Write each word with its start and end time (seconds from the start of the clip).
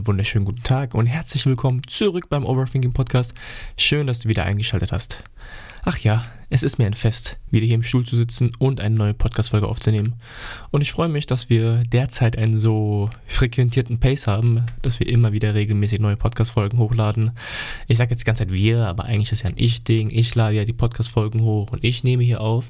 Einen 0.00 0.06
wunderschönen 0.06 0.46
guten 0.46 0.62
Tag 0.62 0.94
und 0.94 1.04
herzlich 1.04 1.44
willkommen 1.44 1.82
zurück 1.86 2.30
beim 2.30 2.46
Overthinking 2.46 2.94
Podcast. 2.94 3.34
Schön, 3.76 4.06
dass 4.06 4.20
du 4.20 4.30
wieder 4.30 4.44
eingeschaltet 4.44 4.92
hast. 4.92 5.22
Ach 5.84 5.98
ja, 5.98 6.24
es 6.48 6.62
ist 6.62 6.78
mir 6.78 6.86
ein 6.86 6.94
Fest, 6.94 7.36
wieder 7.50 7.66
hier 7.66 7.74
im 7.74 7.82
Stuhl 7.82 8.06
zu 8.06 8.16
sitzen 8.16 8.52
und 8.58 8.80
eine 8.80 8.94
neue 8.94 9.12
Podcast-Folge 9.12 9.68
aufzunehmen. 9.68 10.14
Und 10.70 10.80
ich 10.80 10.92
freue 10.92 11.10
mich, 11.10 11.26
dass 11.26 11.50
wir 11.50 11.82
derzeit 11.82 12.38
einen 12.38 12.56
so 12.56 13.10
frequentierten 13.26 14.00
Pace 14.00 14.26
haben, 14.26 14.64
dass 14.80 15.00
wir 15.00 15.06
immer 15.10 15.32
wieder 15.34 15.54
regelmäßig 15.54 16.00
neue 16.00 16.16
Podcast-Folgen 16.16 16.78
hochladen. 16.78 17.32
Ich 17.86 17.98
sage 17.98 18.12
jetzt 18.12 18.20
die 18.20 18.24
ganze 18.24 18.46
Zeit 18.46 18.54
wir, 18.54 18.86
aber 18.86 19.04
eigentlich 19.04 19.32
ist 19.32 19.42
ja 19.42 19.50
ein 19.50 19.58
Ich-Ding. 19.58 20.08
Ich 20.08 20.34
lade 20.34 20.56
ja 20.56 20.64
die 20.64 20.72
Podcast-Folgen 20.72 21.42
hoch 21.42 21.72
und 21.72 21.84
ich 21.84 22.04
nehme 22.04 22.22
hier 22.22 22.40
auf. 22.40 22.68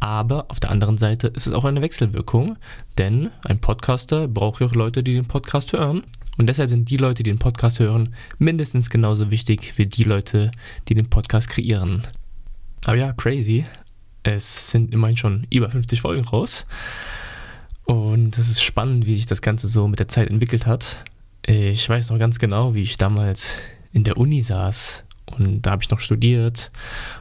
Aber 0.00 0.46
auf 0.48 0.60
der 0.60 0.70
anderen 0.70 0.98
Seite 0.98 1.28
ist 1.28 1.46
es 1.46 1.52
auch 1.54 1.64
eine 1.64 1.82
Wechselwirkung, 1.82 2.56
denn 2.98 3.30
ein 3.44 3.58
Podcaster 3.58 4.28
braucht 4.28 4.60
ja 4.60 4.66
auch 4.66 4.74
Leute, 4.74 5.02
die 5.02 5.14
den 5.14 5.26
Podcast 5.26 5.72
hören. 5.72 6.04
Und 6.38 6.46
deshalb 6.46 6.70
sind 6.70 6.88
die 6.88 6.96
Leute, 6.96 7.22
die 7.22 7.30
den 7.30 7.38
Podcast 7.38 7.80
hören, 7.80 8.14
mindestens 8.38 8.88
genauso 8.88 9.30
wichtig 9.30 9.76
wie 9.76 9.86
die 9.86 10.04
Leute, 10.04 10.50
die 10.88 10.94
den 10.94 11.10
Podcast 11.10 11.50
kreieren. 11.50 12.02
Aber 12.86 12.96
ja, 12.96 13.12
crazy. 13.12 13.66
Es 14.22 14.70
sind 14.70 14.94
immerhin 14.94 15.16
schon 15.16 15.46
über 15.50 15.68
50 15.68 16.00
Folgen 16.00 16.24
raus. 16.24 16.64
Und 17.84 18.38
es 18.38 18.48
ist 18.48 18.62
spannend, 18.62 19.04
wie 19.04 19.16
sich 19.16 19.26
das 19.26 19.42
Ganze 19.42 19.68
so 19.68 19.88
mit 19.88 19.98
der 19.98 20.08
Zeit 20.08 20.30
entwickelt 20.30 20.66
hat. 20.66 21.04
Ich 21.44 21.88
weiß 21.88 22.10
noch 22.10 22.18
ganz 22.18 22.38
genau, 22.38 22.74
wie 22.74 22.82
ich 22.82 22.96
damals 22.96 23.56
in 23.92 24.04
der 24.04 24.16
Uni 24.16 24.40
saß 24.40 25.04
und 25.36 25.62
da 25.62 25.72
habe 25.72 25.82
ich 25.82 25.90
noch 25.90 26.00
studiert 26.00 26.70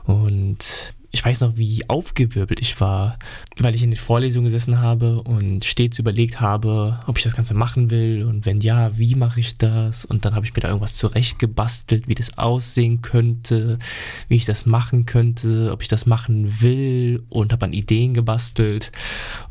und 0.05 0.93
ich 1.17 1.25
weiß 1.25 1.41
noch, 1.41 1.57
wie 1.57 1.89
aufgewirbelt 1.89 2.59
ich 2.59 2.79
war, 2.79 3.17
weil 3.57 3.73
ich 3.73 3.81
in 3.81 3.89
den 3.89 3.97
Vorlesungen 3.97 4.45
gesessen 4.45 4.81
habe 4.81 5.23
und 5.23 5.65
stets 5.65 5.97
überlegt 5.97 6.41
habe, 6.41 6.99
ob 7.07 7.17
ich 7.17 7.23
das 7.23 7.35
Ganze 7.35 7.55
machen 7.55 7.89
will 7.89 8.23
und 8.23 8.45
wenn 8.45 8.61
ja, 8.61 8.95
wie 8.99 9.15
mache 9.15 9.39
ich 9.39 9.57
das? 9.57 10.05
Und 10.05 10.25
dann 10.25 10.35
habe 10.35 10.45
ich 10.45 10.53
mir 10.53 10.59
da 10.59 10.67
irgendwas 10.67 10.95
zurechtgebastelt, 10.95 12.07
wie 12.07 12.13
das 12.13 12.37
aussehen 12.37 13.01
könnte, 13.01 13.79
wie 14.27 14.35
ich 14.35 14.45
das 14.45 14.67
machen 14.67 15.07
könnte, 15.07 15.71
ob 15.73 15.81
ich 15.81 15.87
das 15.87 16.05
machen 16.05 16.61
will 16.61 17.23
und 17.29 17.51
habe 17.51 17.65
an 17.65 17.73
Ideen 17.73 18.13
gebastelt. 18.13 18.91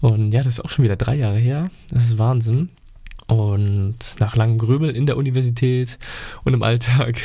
Und 0.01 0.31
ja, 0.31 0.45
das 0.45 0.59
ist 0.59 0.65
auch 0.65 0.71
schon 0.71 0.85
wieder 0.85 0.95
drei 0.95 1.17
Jahre 1.17 1.39
her. 1.39 1.73
Das 1.91 2.05
ist 2.05 2.17
Wahnsinn. 2.17 2.69
Und 3.27 3.97
nach 4.21 4.37
langem 4.37 4.59
Grübeln 4.59 4.95
in 4.95 5.07
der 5.07 5.17
Universität 5.17 5.99
und 6.45 6.55
im 6.55 6.63
Alltag 6.63 7.21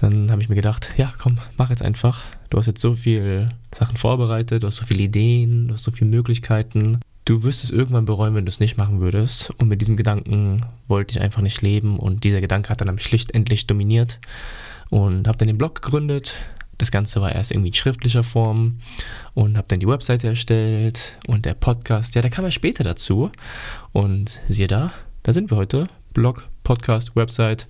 dann 0.00 0.30
habe 0.30 0.40
ich 0.40 0.48
mir 0.48 0.54
gedacht, 0.54 0.92
ja, 0.96 1.12
komm, 1.18 1.38
mach 1.58 1.68
jetzt 1.68 1.82
einfach. 1.82 2.24
Du 2.48 2.56
hast 2.56 2.66
jetzt 2.66 2.80
so 2.80 2.96
viele 2.96 3.50
Sachen 3.74 3.98
vorbereitet, 3.98 4.62
du 4.62 4.66
hast 4.66 4.76
so 4.76 4.86
viele 4.86 5.02
Ideen, 5.02 5.68
du 5.68 5.74
hast 5.74 5.84
so 5.84 5.90
viele 5.90 6.10
Möglichkeiten. 6.10 7.00
Du 7.26 7.42
wirst 7.42 7.62
es 7.64 7.70
irgendwann 7.70 8.06
bereuen, 8.06 8.34
wenn 8.34 8.46
du 8.46 8.48
es 8.48 8.60
nicht 8.60 8.78
machen 8.78 9.00
würdest. 9.00 9.50
Und 9.58 9.68
mit 9.68 9.82
diesem 9.82 9.98
Gedanken 9.98 10.64
wollte 10.88 11.12
ich 11.12 11.20
einfach 11.20 11.42
nicht 11.42 11.60
leben. 11.60 11.98
Und 11.98 12.24
dieser 12.24 12.40
Gedanke 12.40 12.70
hat 12.70 12.80
dann 12.80 12.98
schlicht 12.98 13.32
endlich 13.32 13.66
dominiert. 13.66 14.18
Und 14.88 15.28
habe 15.28 15.36
dann 15.36 15.48
den 15.48 15.58
Blog 15.58 15.82
gegründet. 15.82 16.36
Das 16.78 16.90
Ganze 16.90 17.20
war 17.20 17.32
erst 17.32 17.52
irgendwie 17.52 17.68
in 17.68 17.74
schriftlicher 17.74 18.22
Form. 18.22 18.80
Und 19.34 19.58
habe 19.58 19.68
dann 19.68 19.80
die 19.80 19.86
Webseite 19.86 20.28
erstellt. 20.28 21.18
Und 21.26 21.44
der 21.44 21.54
Podcast, 21.54 22.14
ja, 22.14 22.22
der 22.22 22.30
kam 22.30 22.46
ja 22.46 22.50
später 22.50 22.84
dazu. 22.84 23.30
Und 23.92 24.40
siehe 24.48 24.66
da, 24.66 24.92
da 25.22 25.34
sind 25.34 25.50
wir 25.50 25.58
heute. 25.58 25.88
Blog, 26.14 26.48
Podcast, 26.64 27.14
Website 27.16 27.68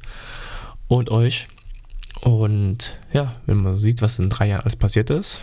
und 0.87 1.11
euch. 1.11 1.49
Und 2.23 2.99
ja, 3.13 3.37
wenn 3.47 3.59
man 3.59 3.77
sieht, 3.77 4.03
was 4.03 4.19
in 4.19 4.29
drei 4.29 4.49
Jahren 4.49 4.63
alles 4.63 4.77
passiert 4.77 5.11
ist, 5.11 5.43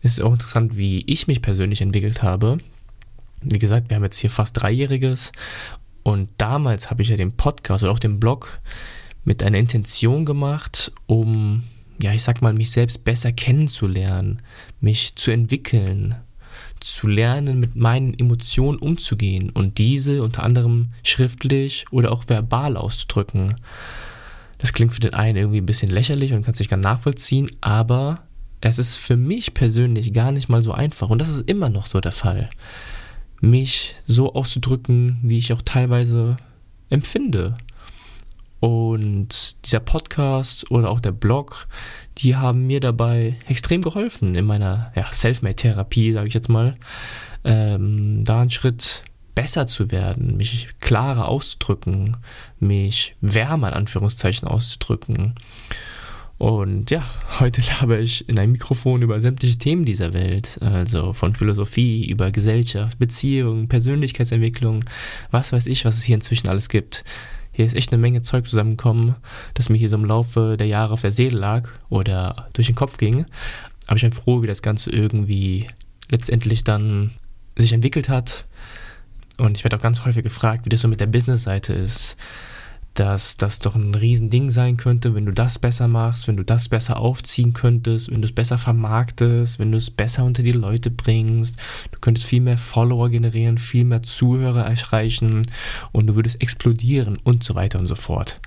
ist 0.00 0.18
es 0.18 0.20
auch 0.20 0.32
interessant, 0.32 0.76
wie 0.76 1.04
ich 1.06 1.26
mich 1.26 1.42
persönlich 1.42 1.80
entwickelt 1.80 2.22
habe. 2.22 2.58
Wie 3.42 3.58
gesagt, 3.58 3.90
wir 3.90 3.96
haben 3.96 4.04
jetzt 4.04 4.18
hier 4.18 4.30
fast 4.30 4.60
Dreijähriges 4.60 5.32
und 6.02 6.30
damals 6.38 6.90
habe 6.90 7.02
ich 7.02 7.08
ja 7.08 7.16
den 7.16 7.32
Podcast 7.32 7.84
oder 7.84 7.92
auch 7.92 7.98
den 7.98 8.20
Blog 8.20 8.60
mit 9.24 9.42
einer 9.42 9.58
Intention 9.58 10.24
gemacht, 10.24 10.92
um, 11.06 11.62
ja, 12.00 12.12
ich 12.12 12.22
sag 12.22 12.42
mal, 12.42 12.52
mich 12.52 12.70
selbst 12.70 13.04
besser 13.04 13.32
kennenzulernen, 13.32 14.42
mich 14.80 15.14
zu 15.14 15.30
entwickeln, 15.30 16.16
zu 16.80 17.06
lernen, 17.06 17.60
mit 17.60 17.76
meinen 17.76 18.18
Emotionen 18.18 18.78
umzugehen 18.78 19.50
und 19.50 19.78
diese 19.78 20.22
unter 20.22 20.42
anderem 20.42 20.88
schriftlich 21.04 21.84
oder 21.92 22.10
auch 22.10 22.28
verbal 22.28 22.76
auszudrücken. 22.76 23.56
Das 24.62 24.72
klingt 24.72 24.94
für 24.94 25.00
den 25.00 25.12
einen 25.12 25.36
irgendwie 25.36 25.60
ein 25.60 25.66
bisschen 25.66 25.90
lächerlich 25.90 26.32
und 26.32 26.44
kann 26.44 26.54
sich 26.54 26.68
gar 26.68 26.78
nachvollziehen, 26.78 27.50
aber 27.60 28.22
es 28.60 28.78
ist 28.78 28.96
für 28.96 29.16
mich 29.16 29.54
persönlich 29.54 30.12
gar 30.12 30.30
nicht 30.30 30.48
mal 30.48 30.62
so 30.62 30.70
einfach. 30.70 31.10
Und 31.10 31.20
das 31.20 31.28
ist 31.28 31.50
immer 31.50 31.68
noch 31.68 31.86
so 31.86 31.98
der 31.98 32.12
Fall, 32.12 32.48
mich 33.40 33.96
so 34.06 34.34
auszudrücken, 34.34 35.18
wie 35.24 35.38
ich 35.38 35.52
auch 35.52 35.62
teilweise 35.62 36.36
empfinde. 36.90 37.56
Und 38.60 39.56
dieser 39.66 39.80
Podcast 39.80 40.70
oder 40.70 40.90
auch 40.90 41.00
der 41.00 41.10
Blog, 41.10 41.66
die 42.18 42.36
haben 42.36 42.68
mir 42.68 42.78
dabei 42.78 43.36
extrem 43.48 43.82
geholfen 43.82 44.36
in 44.36 44.44
meiner 44.44 44.92
ja, 44.94 45.12
Selfmade-Therapie, 45.12 46.12
sage 46.12 46.28
ich 46.28 46.34
jetzt 46.34 46.48
mal, 46.48 46.76
ähm, 47.42 48.22
da 48.24 48.42
einen 48.42 48.50
Schritt 48.50 49.02
besser 49.34 49.66
zu 49.66 49.90
werden, 49.90 50.36
mich 50.36 50.68
klarer 50.80 51.28
auszudrücken, 51.28 52.16
mich 52.60 53.16
wärmer 53.20 53.68
in 53.68 53.74
Anführungszeichen 53.74 54.46
auszudrücken. 54.48 55.34
Und 56.38 56.90
ja, 56.90 57.04
heute 57.38 57.62
laber 57.80 58.00
ich 58.00 58.28
in 58.28 58.38
einem 58.38 58.52
Mikrofon 58.52 59.02
über 59.02 59.20
sämtliche 59.20 59.58
Themen 59.58 59.84
dieser 59.84 60.12
Welt, 60.12 60.58
also 60.60 61.12
von 61.12 61.34
Philosophie 61.34 62.04
über 62.08 62.32
Gesellschaft, 62.32 62.98
Beziehungen, 62.98 63.68
Persönlichkeitsentwicklung, 63.68 64.84
was 65.30 65.52
weiß 65.52 65.66
ich, 65.66 65.84
was 65.84 65.94
es 65.94 66.02
hier 66.02 66.16
inzwischen 66.16 66.48
alles 66.48 66.68
gibt. 66.68 67.04
Hier 67.52 67.66
ist 67.66 67.76
echt 67.76 67.92
eine 67.92 68.00
Menge 68.00 68.22
Zeug 68.22 68.48
zusammengekommen, 68.48 69.14
das 69.54 69.68
mir 69.68 69.76
hier 69.76 69.90
so 69.90 69.96
im 69.96 70.06
Laufe 70.06 70.56
der 70.56 70.66
Jahre 70.66 70.94
auf 70.94 71.02
der 71.02 71.12
Seele 71.12 71.38
lag 71.38 71.68
oder 71.90 72.48
durch 72.54 72.66
den 72.66 72.76
Kopf 72.76 72.96
ging. 72.96 73.26
Aber 73.86 73.96
ich 73.96 74.02
bin 74.02 74.12
froh, 74.12 74.42
wie 74.42 74.46
das 74.46 74.62
Ganze 74.62 74.90
irgendwie 74.90 75.68
letztendlich 76.10 76.64
dann 76.64 77.10
sich 77.56 77.72
entwickelt 77.72 78.08
hat, 78.08 78.46
und 79.42 79.56
ich 79.56 79.64
werde 79.64 79.76
auch 79.76 79.82
ganz 79.82 80.04
häufig 80.04 80.22
gefragt, 80.22 80.64
wie 80.64 80.68
das 80.68 80.82
so 80.82 80.88
mit 80.88 81.00
der 81.00 81.06
Business-Seite 81.06 81.72
ist, 81.72 82.16
dass 82.94 83.36
das 83.38 83.58
doch 83.58 83.74
ein 83.74 83.94
Riesending 83.94 84.50
sein 84.50 84.76
könnte, 84.76 85.14
wenn 85.14 85.26
du 85.26 85.32
das 85.32 85.58
besser 85.58 85.88
machst, 85.88 86.28
wenn 86.28 86.36
du 86.36 86.44
das 86.44 86.68
besser 86.68 86.98
aufziehen 86.98 87.52
könntest, 87.52 88.10
wenn 88.12 88.22
du 88.22 88.26
es 88.26 88.34
besser 88.34 88.56
vermarktest, 88.56 89.58
wenn 89.58 89.72
du 89.72 89.78
es 89.78 89.90
besser 89.90 90.24
unter 90.24 90.42
die 90.42 90.52
Leute 90.52 90.90
bringst. 90.90 91.56
Du 91.90 91.98
könntest 91.98 92.26
viel 92.26 92.40
mehr 92.40 92.58
Follower 92.58 93.08
generieren, 93.10 93.58
viel 93.58 93.84
mehr 93.84 94.02
Zuhörer 94.02 94.64
erreichen 94.64 95.42
und 95.90 96.06
du 96.06 96.14
würdest 96.14 96.40
explodieren 96.40 97.18
und 97.24 97.42
so 97.42 97.54
weiter 97.56 97.80
und 97.80 97.86
so 97.86 97.96
fort. 97.96 98.40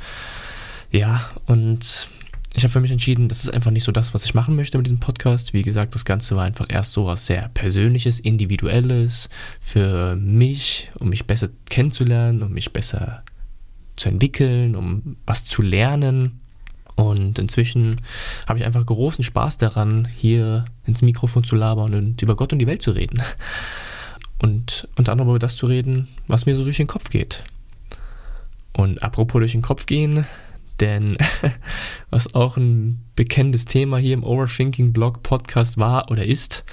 Ja, 0.91 1.29
und 1.45 2.07
ich 2.55 2.63
habe 2.63 2.71
für 2.71 2.79
mich 2.79 2.91
entschieden, 2.91 3.27
das 3.27 3.43
ist 3.43 3.53
einfach 3.53 3.71
nicht 3.71 3.83
so 3.83 3.91
das, 3.91 4.13
was 4.13 4.23
ich 4.23 4.33
machen 4.33 4.55
möchte 4.55 4.77
mit 4.77 4.87
diesem 4.87 5.01
Podcast. 5.01 5.53
Wie 5.53 5.61
gesagt, 5.61 5.93
das 5.93 6.05
Ganze 6.05 6.37
war 6.37 6.45
einfach 6.45 6.67
erst 6.69 6.93
so 6.93 7.05
was 7.05 7.25
sehr 7.25 7.49
Persönliches, 7.49 8.19
Individuelles 8.21 9.29
für 9.59 10.15
mich, 10.15 10.89
um 10.99 11.09
mich 11.09 11.27
besser 11.27 11.49
kennenzulernen, 11.69 12.41
um 12.43 12.53
mich 12.53 12.71
besser 12.71 13.23
zu 13.97 14.07
entwickeln, 14.07 14.77
um 14.77 15.17
was 15.25 15.43
zu 15.43 15.61
lernen. 15.61 16.39
Und 16.95 17.39
inzwischen 17.39 17.99
habe 18.47 18.59
ich 18.59 18.65
einfach 18.65 18.85
großen 18.85 19.25
Spaß 19.25 19.57
daran, 19.57 20.07
hier 20.07 20.63
ins 20.85 21.01
Mikrofon 21.01 21.43
zu 21.43 21.57
labern 21.57 21.93
und 21.93 22.21
über 22.21 22.37
Gott 22.37 22.53
und 22.53 22.59
die 22.59 22.67
Welt 22.67 22.81
zu 22.81 22.91
reden. 22.91 23.21
Und 24.39 24.87
unter 24.95 25.11
anderem 25.11 25.29
über 25.29 25.39
das 25.39 25.57
zu 25.57 25.65
reden, 25.65 26.07
was 26.27 26.45
mir 26.45 26.55
so 26.55 26.63
durch 26.63 26.77
den 26.77 26.87
Kopf 26.87 27.09
geht. 27.09 27.43
Und 28.71 29.03
apropos 29.03 29.39
durch 29.39 29.53
den 29.53 29.61
Kopf 29.61 29.85
gehen, 29.85 30.25
denn 30.79 31.17
was 32.09 32.33
auch 32.35 32.57
ein 32.57 33.01
bekanntes 33.15 33.65
Thema 33.65 33.97
hier 33.97 34.13
im 34.13 34.23
Overthinking-Blog 34.23 35.23
Podcast 35.23 35.77
war 35.77 36.09
oder 36.11 36.25
ist, 36.25 36.63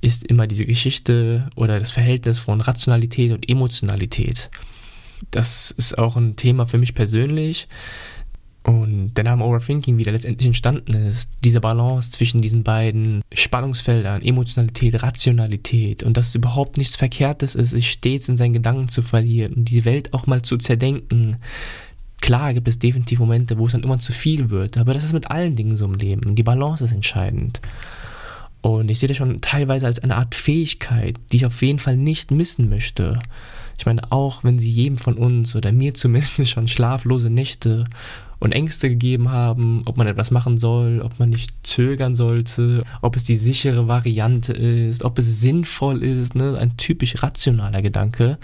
ist 0.00 0.24
immer 0.24 0.46
diese 0.46 0.64
Geschichte 0.64 1.48
oder 1.56 1.78
das 1.78 1.92
Verhältnis 1.92 2.38
von 2.38 2.60
Rationalität 2.60 3.32
und 3.32 3.48
Emotionalität. 3.48 4.50
Das 5.30 5.70
ist 5.70 5.98
auch 5.98 6.16
ein 6.16 6.36
Thema 6.36 6.66
für 6.66 6.78
mich 6.78 6.94
persönlich. 6.94 7.68
Und 8.62 9.14
der 9.14 9.24
Name 9.24 9.44
Overthinking, 9.44 9.96
wie 9.96 10.04
der 10.04 10.12
letztendlich 10.12 10.46
entstanden 10.46 10.92
ist, 10.92 11.38
diese 11.44 11.60
Balance 11.60 12.10
zwischen 12.10 12.42
diesen 12.42 12.62
beiden 12.62 13.22
Spannungsfeldern, 13.32 14.20
Emotionalität, 14.20 15.02
Rationalität 15.02 16.02
und 16.02 16.16
dass 16.16 16.28
es 16.28 16.34
überhaupt 16.34 16.76
nichts 16.76 16.96
Verkehrtes 16.96 17.54
ist, 17.54 17.70
sich 17.70 17.90
stets 17.90 18.28
in 18.28 18.36
seinen 18.36 18.52
Gedanken 18.52 18.88
zu 18.88 19.00
verlieren 19.00 19.54
und 19.54 19.70
die 19.70 19.86
Welt 19.86 20.12
auch 20.12 20.26
mal 20.26 20.42
zu 20.42 20.58
zerdenken, 20.58 21.38
Klar 22.20 22.54
gibt 22.54 22.68
es 22.68 22.78
definitiv 22.78 23.18
Momente, 23.18 23.58
wo 23.58 23.66
es 23.66 23.72
dann 23.72 23.82
immer 23.82 23.98
zu 23.98 24.12
viel 24.12 24.50
wird, 24.50 24.76
aber 24.78 24.94
das 24.94 25.04
ist 25.04 25.12
mit 25.12 25.30
allen 25.30 25.56
Dingen 25.56 25.76
so 25.76 25.86
im 25.86 25.94
Leben. 25.94 26.34
Die 26.34 26.42
Balance 26.42 26.84
ist 26.84 26.92
entscheidend. 26.92 27.60
Und 28.62 28.90
ich 28.90 28.98
sehe 28.98 29.08
das 29.08 29.16
schon 29.16 29.40
teilweise 29.40 29.86
als 29.86 30.00
eine 30.00 30.16
Art 30.16 30.34
Fähigkeit, 30.34 31.16
die 31.32 31.36
ich 31.36 31.46
auf 31.46 31.62
jeden 31.62 31.78
Fall 31.78 31.96
nicht 31.96 32.30
missen 32.30 32.68
möchte. 32.68 33.18
Ich 33.78 33.86
meine, 33.86 34.12
auch 34.12 34.44
wenn 34.44 34.58
sie 34.58 34.70
jedem 34.70 34.98
von 34.98 35.14
uns 35.14 35.56
oder 35.56 35.72
mir 35.72 35.94
zumindest 35.94 36.48
schon 36.48 36.68
schlaflose 36.68 37.30
Nächte 37.30 37.86
und 38.38 38.52
Ängste 38.52 38.88
gegeben 38.88 39.30
haben, 39.30 39.82
ob 39.86 39.96
man 39.96 40.06
etwas 40.06 40.30
machen 40.30 40.58
soll, 40.58 41.00
ob 41.02 41.18
man 41.18 41.30
nicht 41.30 41.54
zögern 41.62 42.14
sollte, 42.14 42.84
ob 43.02 43.16
es 43.16 43.24
die 43.24 43.36
sichere 43.36 43.86
Variante 43.86 44.52
ist, 44.52 45.04
ob 45.04 45.18
es 45.18 45.40
sinnvoll 45.40 46.02
ist, 46.02 46.34
ne? 46.34 46.56
ein 46.58 46.76
typisch 46.76 47.22
rationaler 47.22 47.82
Gedanke. 47.82 48.38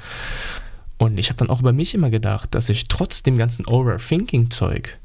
Und 0.99 1.19
ich 1.19 1.29
habe 1.29 1.39
dann 1.39 1.51
auch 1.51 1.61
über 1.61 1.73
mich 1.73 1.95
immer 1.95 2.11
gedacht, 2.11 2.55
dass 2.55 2.69
ich 2.69 2.89
trotz 2.89 3.23
dem 3.23 3.37
ganzen 3.37 3.67
Overthinking-Zeug 3.67 4.99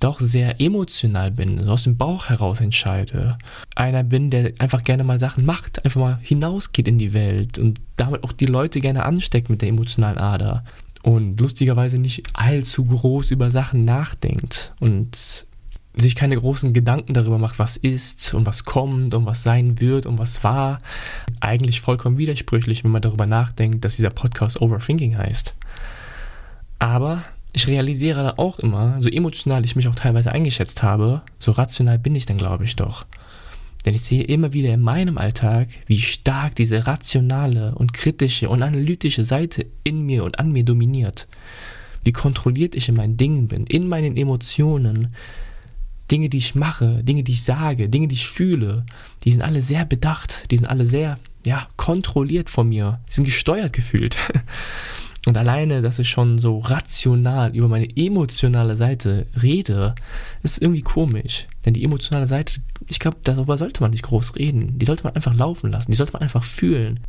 doch 0.00 0.20
sehr 0.20 0.60
emotional 0.60 1.30
bin, 1.30 1.62
so 1.62 1.70
aus 1.70 1.84
dem 1.84 1.96
Bauch 1.96 2.28
heraus 2.28 2.60
entscheide. 2.60 3.38
Einer 3.74 4.04
bin, 4.04 4.30
der 4.30 4.52
einfach 4.58 4.84
gerne 4.84 5.04
mal 5.04 5.18
Sachen 5.18 5.44
macht, 5.44 5.84
einfach 5.84 6.00
mal 6.00 6.18
hinausgeht 6.22 6.86
in 6.86 6.98
die 6.98 7.12
Welt 7.12 7.58
und 7.58 7.80
damit 7.96 8.22
auch 8.24 8.32
die 8.32 8.46
Leute 8.46 8.80
gerne 8.80 9.04
ansteckt 9.04 9.48
mit 9.48 9.62
der 9.62 9.70
emotionalen 9.70 10.18
Ader. 10.18 10.64
Und 11.02 11.40
lustigerweise 11.40 11.98
nicht 12.00 12.24
allzu 12.34 12.84
groß 12.84 13.30
über 13.30 13.50
Sachen 13.50 13.84
nachdenkt 13.84 14.74
und 14.80 15.45
sich 15.96 16.14
keine 16.14 16.36
großen 16.36 16.74
Gedanken 16.74 17.14
darüber 17.14 17.38
macht, 17.38 17.58
was 17.58 17.76
ist 17.76 18.34
und 18.34 18.46
was 18.46 18.64
kommt 18.64 19.14
und 19.14 19.24
was 19.24 19.42
sein 19.42 19.80
wird 19.80 20.06
und 20.06 20.18
was 20.18 20.44
war. 20.44 20.80
Eigentlich 21.40 21.80
vollkommen 21.80 22.18
widersprüchlich, 22.18 22.84
wenn 22.84 22.90
man 22.90 23.02
darüber 23.02 23.26
nachdenkt, 23.26 23.84
dass 23.84 23.96
dieser 23.96 24.10
Podcast 24.10 24.60
Overthinking 24.60 25.16
heißt. 25.16 25.54
Aber 26.78 27.24
ich 27.52 27.66
realisiere 27.66 28.22
dann 28.22 28.38
auch 28.38 28.58
immer, 28.58 29.00
so 29.00 29.08
emotional 29.08 29.64
ich 29.64 29.76
mich 29.76 29.88
auch 29.88 29.94
teilweise 29.94 30.30
eingeschätzt 30.30 30.82
habe, 30.82 31.22
so 31.38 31.52
rational 31.52 31.98
bin 31.98 32.14
ich 32.14 32.26
dann, 32.26 32.36
glaube 32.36 32.64
ich, 32.64 32.76
doch. 32.76 33.06
Denn 33.86 33.94
ich 33.94 34.02
sehe 34.02 34.24
immer 34.24 34.52
wieder 34.52 34.74
in 34.74 34.82
meinem 34.82 35.16
Alltag, 35.16 35.68
wie 35.86 36.00
stark 36.00 36.56
diese 36.56 36.86
rationale 36.86 37.74
und 37.74 37.94
kritische 37.94 38.50
und 38.50 38.62
analytische 38.62 39.24
Seite 39.24 39.64
in 39.84 40.02
mir 40.02 40.24
und 40.24 40.38
an 40.38 40.52
mir 40.52 40.64
dominiert. 40.64 41.28
Wie 42.04 42.12
kontrolliert 42.12 42.74
ich 42.74 42.88
in 42.88 42.96
meinen 42.96 43.16
Dingen 43.16 43.48
bin, 43.48 43.64
in 43.66 43.88
meinen 43.88 44.16
Emotionen. 44.16 45.14
Dinge, 46.10 46.28
die 46.28 46.38
ich 46.38 46.54
mache, 46.54 47.02
Dinge, 47.02 47.22
die 47.22 47.32
ich 47.32 47.42
sage, 47.42 47.88
Dinge, 47.88 48.08
die 48.08 48.14
ich 48.14 48.28
fühle, 48.28 48.84
die 49.24 49.32
sind 49.32 49.42
alle 49.42 49.62
sehr 49.62 49.84
bedacht, 49.84 50.50
die 50.50 50.56
sind 50.56 50.66
alle 50.66 50.86
sehr, 50.86 51.18
ja, 51.44 51.66
kontrolliert 51.76 52.50
von 52.50 52.68
mir. 52.68 53.00
Die 53.08 53.12
sind 53.12 53.24
gesteuert 53.24 53.72
gefühlt. 53.72 54.16
Und 55.26 55.36
alleine, 55.36 55.82
dass 55.82 55.98
ich 55.98 56.08
schon 56.08 56.38
so 56.38 56.60
rational 56.60 57.54
über 57.54 57.66
meine 57.66 57.88
emotionale 57.96 58.76
Seite 58.76 59.26
rede, 59.42 59.96
ist 60.44 60.62
irgendwie 60.62 60.82
komisch. 60.82 61.48
Denn 61.64 61.74
die 61.74 61.82
emotionale 61.82 62.28
Seite, 62.28 62.60
ich 62.86 63.00
glaube, 63.00 63.16
darüber 63.24 63.56
sollte 63.56 63.82
man 63.82 63.90
nicht 63.90 64.04
groß 64.04 64.36
reden. 64.36 64.78
Die 64.78 64.86
sollte 64.86 65.02
man 65.02 65.16
einfach 65.16 65.34
laufen 65.34 65.72
lassen. 65.72 65.90
Die 65.90 65.96
sollte 65.96 66.12
man 66.12 66.22
einfach 66.22 66.44
fühlen. 66.44 67.00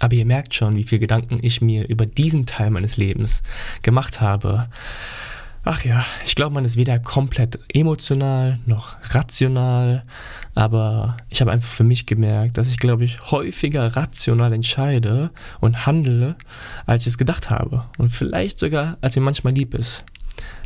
Aber 0.00 0.16
ihr 0.16 0.26
merkt 0.26 0.54
schon, 0.54 0.76
wie 0.76 0.82
viele 0.82 1.00
Gedanken 1.00 1.38
ich 1.40 1.60
mir 1.60 1.88
über 1.88 2.06
diesen 2.06 2.44
Teil 2.44 2.70
meines 2.70 2.96
Lebens 2.96 3.44
gemacht 3.82 4.20
habe. 4.20 4.68
Ach 5.70 5.84
ja, 5.84 6.02
ich 6.24 6.34
glaube, 6.34 6.54
man 6.54 6.64
ist 6.64 6.78
weder 6.78 6.98
komplett 6.98 7.58
emotional 7.74 8.58
noch 8.64 8.96
rational, 9.10 10.02
aber 10.54 11.18
ich 11.28 11.42
habe 11.42 11.52
einfach 11.52 11.70
für 11.70 11.84
mich 11.84 12.06
gemerkt, 12.06 12.56
dass 12.56 12.68
ich, 12.68 12.78
glaube 12.78 13.04
ich, 13.04 13.30
häufiger 13.30 13.94
rational 13.94 14.54
entscheide 14.54 15.28
und 15.60 15.84
handle, 15.84 16.36
als 16.86 17.02
ich 17.02 17.08
es 17.08 17.18
gedacht 17.18 17.50
habe. 17.50 17.84
Und 17.98 18.08
vielleicht 18.08 18.58
sogar, 18.58 18.96
als 19.02 19.14
mir 19.14 19.20
manchmal 19.20 19.52
lieb 19.52 19.74
ist. 19.74 20.06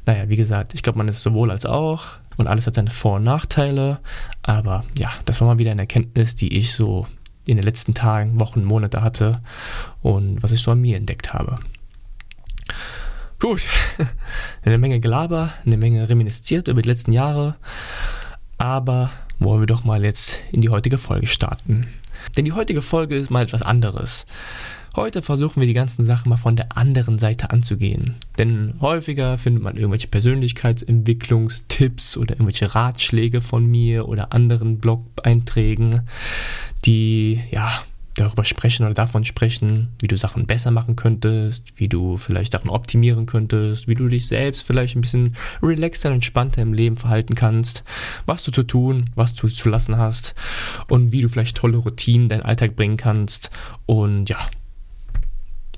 Naja, 0.07 0.29
wie 0.29 0.37
gesagt, 0.37 0.73
ich 0.73 0.85
glaube, 0.85 0.99
man 0.99 1.09
ist 1.09 1.21
sowohl 1.21 1.51
als 1.51 1.67
auch 1.67 2.05
und 2.37 2.47
alles 2.47 2.69
hat 2.69 2.77
seine 2.77 2.93
Vor- 2.93 3.17
und 3.17 3.25
Nachteile, 3.25 3.99
aber 4.43 4.85
ja, 4.97 5.11
das 5.25 5.41
war 5.41 5.49
mal 5.49 5.59
wieder 5.59 5.73
eine 5.73 5.83
Erkenntnis, 5.83 6.37
die 6.37 6.57
ich 6.57 6.75
so 6.75 7.09
in 7.45 7.57
den 7.57 7.65
letzten 7.65 7.95
Tagen, 7.95 8.39
Wochen, 8.39 8.63
Monate 8.63 9.03
hatte 9.03 9.41
und 10.01 10.45
was 10.45 10.53
ich 10.53 10.63
so 10.63 10.71
an 10.71 10.81
mir 10.81 10.97
entdeckt 10.97 11.35
habe. 11.35 11.59
Gut, 13.43 13.63
eine 14.65 14.79
Menge 14.79 15.01
Gelaber, 15.01 15.53
eine 15.67 15.77
Menge 15.77 16.09
reminisziert 16.09 16.69
über 16.69 16.81
die 16.81 16.89
letzten 16.89 17.11
Jahre, 17.11 17.57
aber 18.57 19.11
wollen 19.41 19.59
wir 19.59 19.67
doch 19.67 19.83
mal 19.83 20.05
jetzt 20.05 20.41
in 20.53 20.61
die 20.61 20.69
heutige 20.69 20.97
Folge 20.97 21.27
starten. 21.27 21.89
Denn 22.37 22.45
die 22.45 22.53
heutige 22.53 22.83
Folge 22.83 23.17
ist 23.17 23.33
mal 23.33 23.43
etwas 23.43 23.63
anderes. 23.63 24.27
Heute 24.95 25.23
versuchen 25.23 25.59
wir 25.59 25.67
die 25.67 25.73
ganzen 25.73 26.05
Sachen 26.05 26.29
mal 26.29 26.37
von 26.37 26.55
der 26.55 26.77
anderen 26.77 27.19
Seite 27.19 27.51
anzugehen. 27.51 28.15
Denn 28.39 28.75
häufiger 28.81 29.37
findet 29.39 29.65
man 29.65 29.75
irgendwelche 29.75 30.07
Persönlichkeitsentwicklungstipps 30.07 32.17
oder 32.17 32.35
irgendwelche 32.35 32.77
Ratschläge 32.77 33.41
von 33.41 33.67
mir 33.67 34.07
oder 34.07 34.33
anderen 34.33 34.79
Blog-Einträgen, 34.79 36.03
die 36.85 37.41
ja 37.51 37.83
darüber 38.15 38.45
sprechen 38.45 38.85
oder 38.85 38.95
davon 38.95 39.25
sprechen, 39.25 39.89
wie 40.01 40.07
du 40.07 40.17
Sachen 40.17 40.47
besser 40.47 40.71
machen 40.71 40.97
könntest, 40.97 41.79
wie 41.79 41.89
du 41.89 42.17
vielleicht 42.17 42.53
Sachen 42.53 42.71
optimieren 42.71 43.27
könntest, 43.27 43.89
wie 43.89 43.95
du 43.95 44.07
dich 44.07 44.27
selbst 44.27 44.67
vielleicht 44.67 44.97
ein 44.97 45.01
bisschen 45.01 45.37
relaxter 45.63 46.11
und 46.11 46.17
entspannter 46.17 46.63
im 46.63 46.75
Leben 46.75 46.97
verhalten 46.97 47.35
kannst, 47.35 47.85
was 48.27 48.45
du 48.45 48.51
zu 48.51 48.65
tun, 48.65 49.11
was 49.15 49.35
du 49.35 49.49
zu 49.49 49.69
lassen 49.69 49.97
hast 49.97 50.35
und 50.89 51.13
wie 51.13 51.23
du 51.23 51.29
vielleicht 51.29 51.57
tolle 51.57 51.79
Routinen 51.79 52.25
in 52.25 52.29
deinen 52.29 52.43
Alltag 52.43 52.77
bringen 52.77 52.97
kannst. 52.97 53.51
Und 53.87 54.29
ja, 54.29 54.39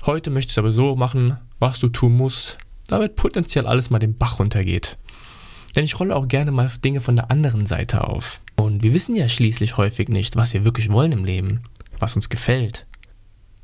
heute 0.05 0.29
möchtest 0.29 0.57
du 0.57 0.61
aber 0.61 0.71
so 0.71 0.95
machen, 0.95 1.37
was 1.59 1.79
du 1.79 1.87
tun 1.87 2.17
musst, 2.17 2.57
damit 2.87 3.15
potenziell 3.15 3.65
alles 3.65 3.89
mal 3.89 3.99
den 3.99 4.17
Bach 4.17 4.39
runtergeht. 4.39 4.97
Denn 5.75 5.85
ich 5.85 5.99
rolle 5.99 6.15
auch 6.15 6.27
gerne 6.27 6.51
mal 6.51 6.69
Dinge 6.83 7.01
von 7.01 7.15
der 7.15 7.31
anderen 7.31 7.65
Seite 7.65 8.05
auf. 8.05 8.41
Und 8.55 8.83
wir 8.83 8.93
wissen 8.93 9.15
ja 9.15 9.27
schließlich 9.27 9.77
häufig 9.77 10.07
nicht, 10.07 10.35
was 10.35 10.53
wir 10.53 10.63
wirklich 10.63 10.89
wollen 10.89 11.11
im 11.11 11.25
Leben 11.25 11.63
was 11.99 12.15
uns 12.15 12.29
gefällt. 12.29 12.85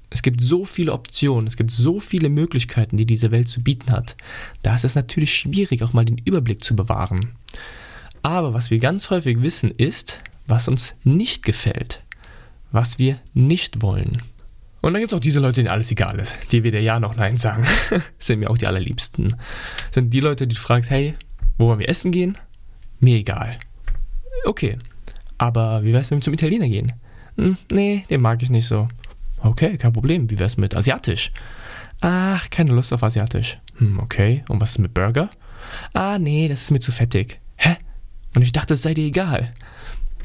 Es 0.09 0.21
gibt 0.21 0.41
so 0.41 0.65
viele 0.65 0.91
Optionen, 0.91 1.47
es 1.47 1.55
gibt 1.55 1.71
so 1.71 1.99
viele 2.01 2.29
Möglichkeiten, 2.29 2.97
die 2.97 3.05
diese 3.05 3.31
Welt 3.31 3.47
zu 3.47 3.63
bieten 3.63 3.91
hat. 3.91 4.17
Da 4.61 4.75
ist 4.75 4.83
es 4.83 4.95
natürlich 4.95 5.33
schwierig, 5.33 5.83
auch 5.83 5.93
mal 5.93 6.03
den 6.03 6.17
Überblick 6.17 6.63
zu 6.63 6.75
bewahren. 6.75 7.29
Aber 8.21 8.53
was 8.53 8.69
wir 8.69 8.79
ganz 8.79 9.09
häufig 9.09 9.41
wissen, 9.41 9.71
ist, 9.71 10.19
was 10.47 10.67
uns 10.67 10.95
nicht 11.03 11.43
gefällt, 11.43 12.03
was 12.71 12.99
wir 12.99 13.19
nicht 13.33 13.81
wollen. 13.81 14.21
Und 14.81 14.93
dann 14.93 15.01
gibt 15.01 15.13
es 15.13 15.15
auch 15.15 15.21
diese 15.21 15.39
Leute, 15.39 15.55
denen 15.61 15.69
alles 15.69 15.91
egal 15.91 16.19
ist, 16.19 16.35
die 16.51 16.63
weder 16.63 16.79
Ja 16.79 16.99
noch 16.99 17.15
Nein 17.15 17.37
sagen. 17.37 17.65
sind 18.19 18.39
mir 18.39 18.49
auch 18.49 18.57
die 18.57 18.67
allerliebsten. 18.67 19.35
Sind 19.91 20.13
die 20.13 20.19
Leute, 20.19 20.47
die 20.47 20.55
du 20.55 20.61
fragst, 20.61 20.89
hey, 20.89 21.13
wo 21.57 21.67
wollen 21.67 21.79
wir 21.79 21.89
essen 21.89 22.11
gehen? 22.11 22.37
Mir 22.99 23.17
egal. 23.17 23.59
Okay, 24.43 24.77
aber 25.37 25.83
wie 25.83 25.93
wär's, 25.93 26.11
wenn 26.11 26.17
wir 26.17 26.23
zum 26.23 26.33
Italiener 26.33 26.67
gehen? 26.67 26.93
Hm, 27.37 27.57
nee, 27.71 28.05
den 28.09 28.21
mag 28.21 28.41
ich 28.43 28.49
nicht 28.49 28.67
so. 28.67 28.87
Okay, 29.39 29.77
kein 29.77 29.93
Problem. 29.93 30.29
Wie 30.29 30.39
wär's 30.39 30.57
mit 30.57 30.75
Asiatisch? 30.75 31.31
Ach, 32.01 32.49
keine 32.49 32.71
Lust 32.73 32.93
auf 32.93 33.03
Asiatisch. 33.03 33.57
Hm, 33.77 33.99
okay. 33.99 34.43
Und 34.49 34.61
was 34.61 34.71
ist 34.71 34.79
mit 34.79 34.93
Burger? 34.93 35.29
Ah, 35.93 36.17
nee, 36.19 36.47
das 36.47 36.63
ist 36.63 36.71
mir 36.71 36.79
zu 36.79 36.91
fettig. 36.91 37.39
Hä? 37.55 37.77
Und 38.35 38.41
ich 38.41 38.51
dachte, 38.51 38.73
es 38.73 38.81
sei 38.81 38.93
dir 38.93 39.05
egal. 39.05 39.53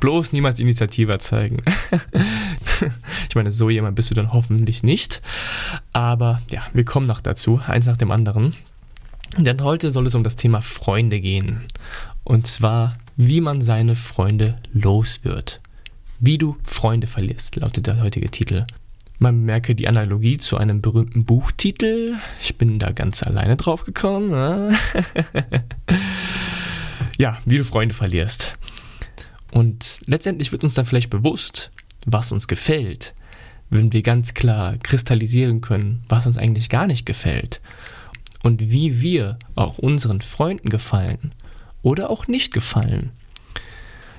Bloß 0.01 0.33
niemals 0.33 0.59
Initiative 0.59 1.19
zeigen. 1.19 1.63
ich 3.29 3.35
meine, 3.35 3.51
so 3.51 3.71
jemand 3.71 3.97
bist 3.97 4.11
du 4.11 4.15
dann 4.15 4.33
hoffentlich 4.33 4.83
nicht. 4.83 5.23
Aber 5.93 6.41
ja, 6.51 6.63
wir 6.73 6.85
kommen 6.85 7.07
noch 7.07 7.21
dazu, 7.21 7.61
eins 7.67 7.87
nach 7.87 7.97
dem 7.97 8.11
anderen. 8.11 8.55
Denn 9.39 9.63
heute 9.63 9.91
soll 9.91 10.07
es 10.07 10.15
um 10.15 10.25
das 10.25 10.37
Thema 10.37 10.61
Freunde 10.61 11.21
gehen. 11.21 11.65
Und 12.25 12.47
zwar, 12.47 12.97
wie 13.17 13.41
man 13.41 13.63
seine 13.63 13.95
Freunde 13.95 14.59
los 14.73 15.25
wird. 15.25 15.61
Wie 16.19 16.39
du 16.39 16.57
Freunde 16.65 17.07
verlierst, 17.07 17.57
lautet 17.57 17.87
der 17.87 18.01
heutige 18.01 18.31
Titel. 18.31 18.67
Man 19.19 19.45
merke 19.45 19.75
die 19.75 19.89
Analogie 19.89 20.39
zu 20.39 20.57
einem 20.57 20.81
berühmten 20.81 21.25
Buchtitel. 21.25 22.15
Ich 22.41 22.57
bin 22.57 22.79
da 22.79 22.93
ganz 22.93 23.23
alleine 23.23 23.57
drauf 23.57 23.85
gekommen. 23.85 24.31
Ne? 24.31 24.77
ja, 27.19 27.39
wie 27.45 27.59
du 27.59 27.65
Freunde 27.65 27.95
verlierst. 27.95 28.57
Und 29.53 30.01
letztendlich 30.07 30.53
wird 30.53 30.65
uns 30.65 30.75
dann 30.75 30.87
vielleicht 30.87 31.11
bewusst, 31.11 31.71
was 32.07 32.33
uns 32.33 32.49
gefällt, 32.49 33.15
wenn 33.69 33.93
wir 33.93 34.03
ganz 34.03 34.35
klar 34.35 34.77
kristallisieren 34.79 35.61
können, 35.61 36.03
was 36.09 36.27
uns 36.27 36.39
eigentlich 36.39 36.69
gar 36.69 36.87
nicht 36.87 37.05
gefällt. 37.05 37.61
Und 38.43 38.71
wie 38.71 39.01
wir 39.03 39.39
auch 39.55 39.79
unseren 39.79 40.21
Freunden 40.21 40.69
gefallen 40.69 41.33
oder 41.83 42.11
auch 42.11 42.27
nicht 42.27 42.53
gefallen. 42.53 43.13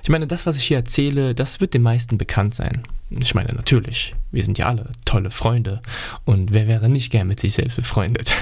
Ich 0.07 0.09
meine, 0.09 0.25
das, 0.25 0.45
was 0.45 0.55
ich 0.55 0.63
hier 0.63 0.77
erzähle, 0.77 1.35
das 1.35 1.59
wird 1.59 1.73
den 1.73 1.81
meisten 1.81 2.17
bekannt 2.17 2.55
sein. 2.55 2.83
Ich 3.09 3.35
meine, 3.35 3.51
natürlich, 3.51 4.15
wir 4.31 4.41
sind 4.41 4.57
ja 4.57 4.67
alle 4.67 4.89
tolle 5.03 5.31
Freunde 5.31 5.81
und 6.23 6.53
wer 6.53 6.65
wäre 6.65 6.87
nicht 6.87 7.11
gern 7.11 7.27
mit 7.27 7.41
sich 7.41 7.55
selbst 7.55 7.75
befreundet? 7.75 8.33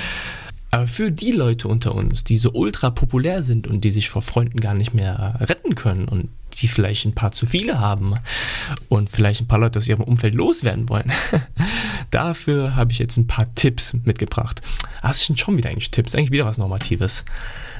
Aber 0.70 0.86
für 0.86 1.10
die 1.10 1.32
Leute 1.32 1.66
unter 1.66 1.94
uns, 1.94 2.24
die 2.24 2.36
so 2.36 2.52
ultra 2.52 2.90
populär 2.90 3.42
sind 3.42 3.66
und 3.66 3.84
die 3.84 3.90
sich 3.90 4.10
vor 4.10 4.20
Freunden 4.20 4.60
gar 4.60 4.74
nicht 4.74 4.92
mehr 4.92 5.36
retten 5.40 5.76
können 5.76 6.08
und 6.08 6.28
die 6.58 6.68
vielleicht 6.68 7.06
ein 7.06 7.14
paar 7.14 7.32
zu 7.32 7.46
viele 7.46 7.80
haben 7.80 8.16
und 8.90 9.08
vielleicht 9.08 9.40
ein 9.40 9.48
paar 9.48 9.60
Leute 9.60 9.78
aus 9.78 9.88
ihrem 9.88 10.02
Umfeld 10.02 10.34
loswerden 10.34 10.90
wollen, 10.90 11.10
dafür 12.10 12.76
habe 12.76 12.92
ich 12.92 12.98
jetzt 12.98 13.16
ein 13.16 13.26
paar 13.26 13.52
Tipps 13.54 13.94
mitgebracht. 14.04 14.60
Ah, 15.02 15.08
das 15.08 15.24
sind 15.24 15.38
schon 15.38 15.56
wieder 15.56 15.70
eigentlich 15.70 15.90
Tipps, 15.90 16.14
eigentlich 16.14 16.30
wieder 16.30 16.46
was 16.46 16.58
Normatives. 16.58 17.24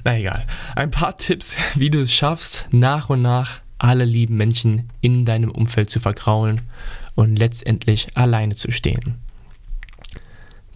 Na 0.04 0.18
egal. 0.18 0.46
Ein 0.74 0.90
paar 0.90 1.16
Tipps, 1.16 1.56
wie 1.74 1.90
du 1.90 2.00
es 2.02 2.12
schaffst, 2.12 2.68
nach 2.70 3.10
und 3.10 3.22
nach 3.22 3.60
alle 3.78 4.04
lieben 4.04 4.36
Menschen 4.36 4.90
in 5.00 5.24
deinem 5.24 5.50
Umfeld 5.50 5.88
zu 5.88 6.00
vergraulen 6.00 6.62
und 7.14 7.38
letztendlich 7.38 8.08
alleine 8.14 8.56
zu 8.56 8.70
stehen. 8.70 9.16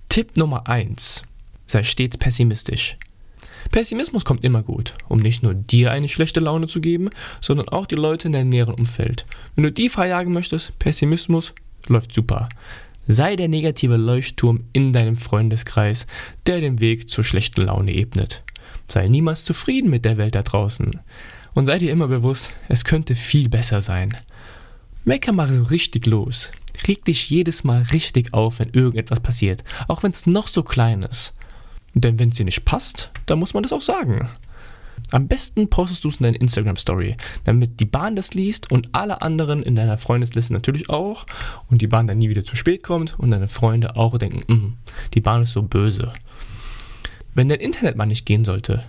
Tipp 0.09 0.37
Nummer 0.37 0.69
1. 0.69 1.25
Sei 1.67 1.83
stets 1.85 2.19
pessimistisch. 2.19 2.97
Pessimismus 3.71 4.25
kommt 4.25 4.45
immer 4.45 4.63
gut, 4.63 4.95
um 5.09 5.21
nicht 5.21 5.43
nur 5.43 5.55
dir 5.55 5.91
eine 5.91 6.09
schlechte 6.09 6.41
Laune 6.41 6.67
zu 6.67 6.81
geben, 6.81 7.11
sondern 7.41 7.69
auch 7.69 7.87
die 7.87 7.95
Leute 7.95 8.29
in 8.29 8.33
deinem 8.33 8.51
näheren 8.51 8.75
Umfeld. 8.75 9.25
Wenn 9.55 9.65
du 9.65 9.73
die 9.73 9.89
verjagen 9.89 10.33
möchtest, 10.33 10.79
Pessimismus 10.79 11.55
läuft 11.89 12.13
super. 12.13 12.49
Sei 13.13 13.37
der 13.37 13.49
negative 13.49 13.99
Leuchtturm 13.99 14.61
in 14.73 14.95
deinem 14.95 15.19
Freundeskreis, 15.19 16.07
der 16.47 16.61
den 16.61 16.81
Weg 16.81 17.11
zur 17.11 17.25
schlechten 17.25 17.61
Laune 17.61 17.93
ebnet. 17.93 18.43
Sei 18.89 19.07
niemals 19.07 19.45
zufrieden 19.45 19.91
mit 19.91 20.07
der 20.07 20.17
Welt 20.17 20.35
da 20.35 20.43
draußen. 20.43 20.99
Und 21.53 21.67
sei 21.67 21.77
dir 21.77 21.93
immer 21.93 22.09
bewusst, 22.09 22.51
es 22.71 22.87
könnte 22.87 23.15
viel 23.15 23.51
besser 23.51 23.83
sein. 23.83 24.17
Mecker 25.05 25.33
mal 25.33 25.53
so 25.53 25.63
richtig 25.65 26.07
los. 26.07 26.53
Reg 26.89 27.05
dich 27.05 27.29
jedes 27.29 27.65
Mal 27.65 27.83
richtig 27.93 28.33
auf, 28.33 28.61
wenn 28.61 28.71
irgendetwas 28.71 29.21
passiert, 29.21 29.63
auch 29.89 30.03
wenn 30.03 30.13
es 30.13 30.25
noch 30.25 30.49
so 30.49 30.63
klein 30.63 31.03
ist. 31.03 31.35
Denn 31.93 32.19
wenn 32.19 32.31
es 32.31 32.37
dir 32.37 32.47
nicht 32.47 32.65
passt, 32.65 33.11
dann 33.27 33.39
muss 33.39 33.53
man 33.53 33.63
das 33.63 33.75
auch 33.75 33.83
sagen. 33.83 34.31
Am 35.13 35.29
besten 35.29 35.69
postest 35.69 36.05
du 36.05 36.09
es 36.09 36.17
in 36.17 36.25
deine 36.25 36.39
Instagram-Story, 36.39 37.17
damit 37.45 37.81
die 37.81 37.85
Bahn 37.85 38.17
das 38.17 38.33
liest 38.33 38.73
und 38.73 38.89
alle 38.93 39.21
anderen 39.21 39.63
in 39.63 39.75
deiner 39.75 39.99
Freundesliste 39.99 40.55
natürlich 40.55 40.89
auch 40.89 41.27
und 41.71 41.83
die 41.83 41.87
Bahn 41.87 42.07
dann 42.07 42.19
nie 42.19 42.31
wieder 42.31 42.45
zu 42.45 42.57
spät 42.57 42.83
kommt 42.83 43.19
und 43.19 43.31
deine 43.31 43.49
Freunde 43.49 43.97
auch 43.97 44.17
denken, 44.17 44.53
mm, 44.53 44.77
die 45.13 45.21
Bahn 45.21 45.43
ist 45.43 45.53
so 45.53 45.63
böse. 45.63 46.15
Wenn 47.35 47.49
dein 47.49 47.61
Internet 47.61 47.97
mal 47.97 48.07
nicht 48.07 48.25
gehen 48.25 48.47
sollte, 48.47 48.85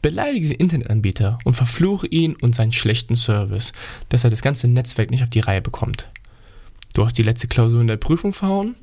beleidige 0.00 0.48
den 0.48 0.58
Internetanbieter 0.58 1.38
und 1.44 1.52
verfluche 1.52 2.06
ihn 2.06 2.36
und 2.36 2.54
seinen 2.54 2.72
schlechten 2.72 3.14
Service, 3.14 3.72
dass 4.08 4.24
er 4.24 4.30
das 4.30 4.40
ganze 4.40 4.70
Netzwerk 4.70 5.10
nicht 5.10 5.22
auf 5.22 5.30
die 5.30 5.40
Reihe 5.40 5.60
bekommt. 5.60 6.08
Du 6.94 7.04
hast 7.04 7.18
die 7.18 7.22
letzte 7.22 7.48
Klausur 7.48 7.82
in 7.82 7.86
der 7.86 7.98
Prüfung 7.98 8.32
verhauen? 8.32 8.76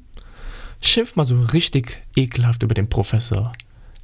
Schimpf 0.79 1.15
mal 1.15 1.25
so 1.25 1.41
richtig 1.41 2.03
ekelhaft 2.15 2.61
über 2.61 2.75
den 2.75 2.87
Professor. 2.87 3.53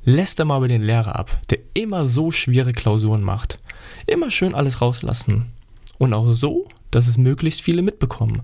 Läster 0.04 0.46
mal 0.46 0.58
über 0.58 0.68
den 0.68 0.82
Lehrer 0.82 1.18
ab, 1.18 1.40
der 1.50 1.60
immer 1.74 2.08
so 2.08 2.32
schwere 2.32 2.74
Klausuren 2.74 3.22
macht. 3.22 3.60
Immer 4.08 4.32
schön 4.32 4.56
alles 4.56 4.82
rauslassen. 4.82 5.52
Und 5.98 6.14
auch 6.14 6.34
so, 6.34 6.68
dass 6.92 7.08
es 7.08 7.18
möglichst 7.18 7.62
viele 7.62 7.82
mitbekommen. 7.82 8.42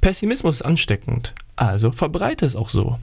Pessimismus 0.00 0.56
ist 0.56 0.62
ansteckend, 0.62 1.34
also 1.56 1.92
verbreite 1.92 2.46
es 2.46 2.56
auch 2.56 2.68
so. 2.68 2.98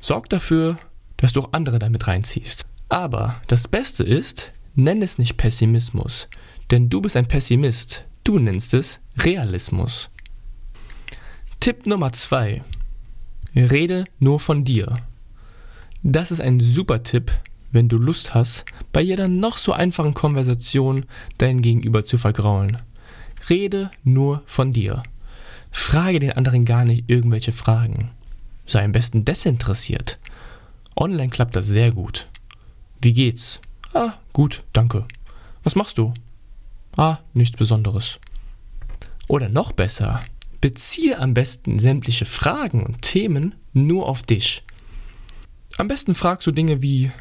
Sorg 0.00 0.28
dafür, 0.28 0.78
dass 1.16 1.32
du 1.32 1.40
auch 1.40 1.52
andere 1.52 1.78
damit 1.78 2.06
reinziehst. 2.06 2.66
Aber 2.88 3.40
das 3.46 3.68
Beste 3.68 4.04
ist, 4.04 4.52
nenn 4.74 5.02
es 5.02 5.18
nicht 5.18 5.36
Pessimismus, 5.36 6.28
denn 6.70 6.88
du 6.88 7.00
bist 7.00 7.16
ein 7.16 7.26
Pessimist. 7.26 8.04
Du 8.24 8.38
nennst 8.38 8.74
es 8.74 9.00
Realismus. 9.16 10.10
Tipp 11.60 11.86
Nummer 11.86 12.12
2. 12.12 12.62
Rede 13.56 14.04
nur 14.18 14.38
von 14.38 14.64
dir. 14.64 15.02
Das 16.02 16.30
ist 16.30 16.40
ein 16.40 16.60
super 16.60 17.02
Tipp, 17.02 17.32
wenn 17.72 17.88
du 17.88 17.98
Lust 17.98 18.34
hast, 18.34 18.64
bei 18.92 19.00
jeder 19.00 19.28
noch 19.28 19.56
so 19.56 19.72
einfachen 19.72 20.14
Konversation 20.14 21.06
dein 21.38 21.60
Gegenüber 21.60 22.04
zu 22.04 22.18
vergraulen. 22.18 22.78
Rede 23.50 23.90
nur 24.04 24.42
von 24.46 24.72
dir. 24.72 25.02
Frage 25.70 26.18
den 26.18 26.32
anderen 26.32 26.64
gar 26.64 26.84
nicht 26.84 27.04
irgendwelche 27.08 27.52
Fragen. 27.52 28.10
Sei 28.66 28.84
am 28.84 28.92
besten 28.92 29.24
desinteressiert. 29.24 30.18
Online 30.96 31.30
klappt 31.30 31.56
das 31.56 31.66
sehr 31.66 31.92
gut. 31.92 32.26
Wie 33.00 33.12
geht's? 33.12 33.60
Ah, 33.94 34.14
gut, 34.32 34.64
danke. 34.72 35.06
Was 35.62 35.76
machst 35.76 35.98
du? 35.98 36.14
Ah, 36.96 37.18
nichts 37.32 37.56
Besonderes. 37.56 38.18
Oder 39.28 39.48
noch 39.48 39.72
besser, 39.72 40.22
beziehe 40.60 41.18
am 41.18 41.34
besten 41.34 41.78
sämtliche 41.78 42.24
Fragen 42.24 42.82
und 42.82 43.02
Themen 43.02 43.54
nur 43.72 44.08
auf 44.08 44.22
dich. 44.22 44.64
Am 45.78 45.86
besten 45.86 46.16
fragst 46.16 46.44
du 46.44 46.50
Dinge 46.50 46.82
wie, 46.82 47.12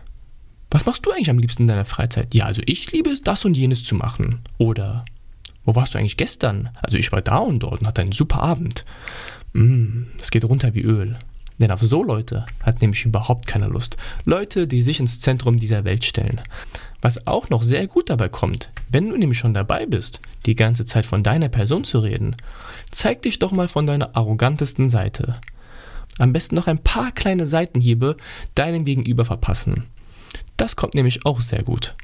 was 0.72 0.88
machst 0.88 1.06
du 1.06 1.12
eigentlich 1.12 1.30
am 1.30 1.38
liebsten 1.38 1.64
in 1.64 1.68
deiner 1.68 1.86
Freizeit? 1.86 2.34
Ja, 2.34 2.46
also 2.46 2.64
ich 2.66 2.92
liebe 2.92 3.12
es, 3.12 3.22
das 3.22 3.46
und 3.46 3.56
jenes 3.56 3.84
zu 3.84 3.94
machen. 3.94 4.40
Oder, 4.58 5.06
wo 5.64 5.76
warst 5.76 5.94
du 5.94 6.00
eigentlich 6.00 6.18
gestern? 6.18 6.72
Also 6.82 6.98
ich 6.98 7.12
war 7.12 7.22
da 7.22 7.38
und 7.38 7.60
dort 7.60 7.82
und 7.82 7.88
hatte 7.88 8.02
einen 8.02 8.14
super 8.14 8.42
Abend. 8.42 8.84
Mm, 9.54 10.06
es 10.20 10.32
geht 10.32 10.44
runter 10.44 10.74
wie 10.74 10.82
Öl. 10.82 11.20
Denn 11.60 11.70
auf 11.70 11.82
so 11.82 12.04
Leute 12.04 12.48
hat 12.64 12.82
nämlich 12.82 13.06
überhaupt 13.06 13.46
keine 13.46 13.68
Lust. 13.68 13.96
Leute, 14.26 14.68
die 14.68 14.82
sich 14.82 15.00
ins 15.00 15.20
Zentrum 15.20 15.58
dieser 15.58 15.84
Welt 15.84 16.04
stellen. 16.04 16.42
Was 17.00 17.28
auch 17.28 17.52
noch 17.52 17.62
sehr 17.62 17.86
gut 17.86 18.10
dabei 18.10 18.28
kommt, 18.28 18.72
wenn 18.90 19.08
du 19.08 19.18
nämlich 19.18 19.38
schon 19.38 19.54
dabei 19.54 19.86
bist, 19.86 20.20
die 20.48 20.56
ganze 20.56 20.86
Zeit 20.86 21.06
von 21.06 21.22
deiner 21.22 21.50
Person 21.50 21.84
zu 21.84 22.00
reden, 22.00 22.36
zeig 22.90 23.22
dich 23.22 23.38
doch 23.38 23.52
mal 23.52 23.68
von 23.68 23.86
deiner 23.86 24.16
arrogantesten 24.16 24.90
Seite. 24.90 25.36
Am 26.18 26.34
besten 26.34 26.56
noch 26.56 26.68
ein 26.68 26.84
paar 26.84 27.12
kleine 27.12 27.48
Seitenhiebe 27.48 28.18
deinem 28.56 28.86
Gegenüber 28.86 29.26
verpassen. 29.26 29.84
Das 30.58 30.76
kommt 30.76 30.96
nämlich 30.96 31.26
auch 31.26 31.42
sehr 31.42 31.64
gut. 31.64 31.96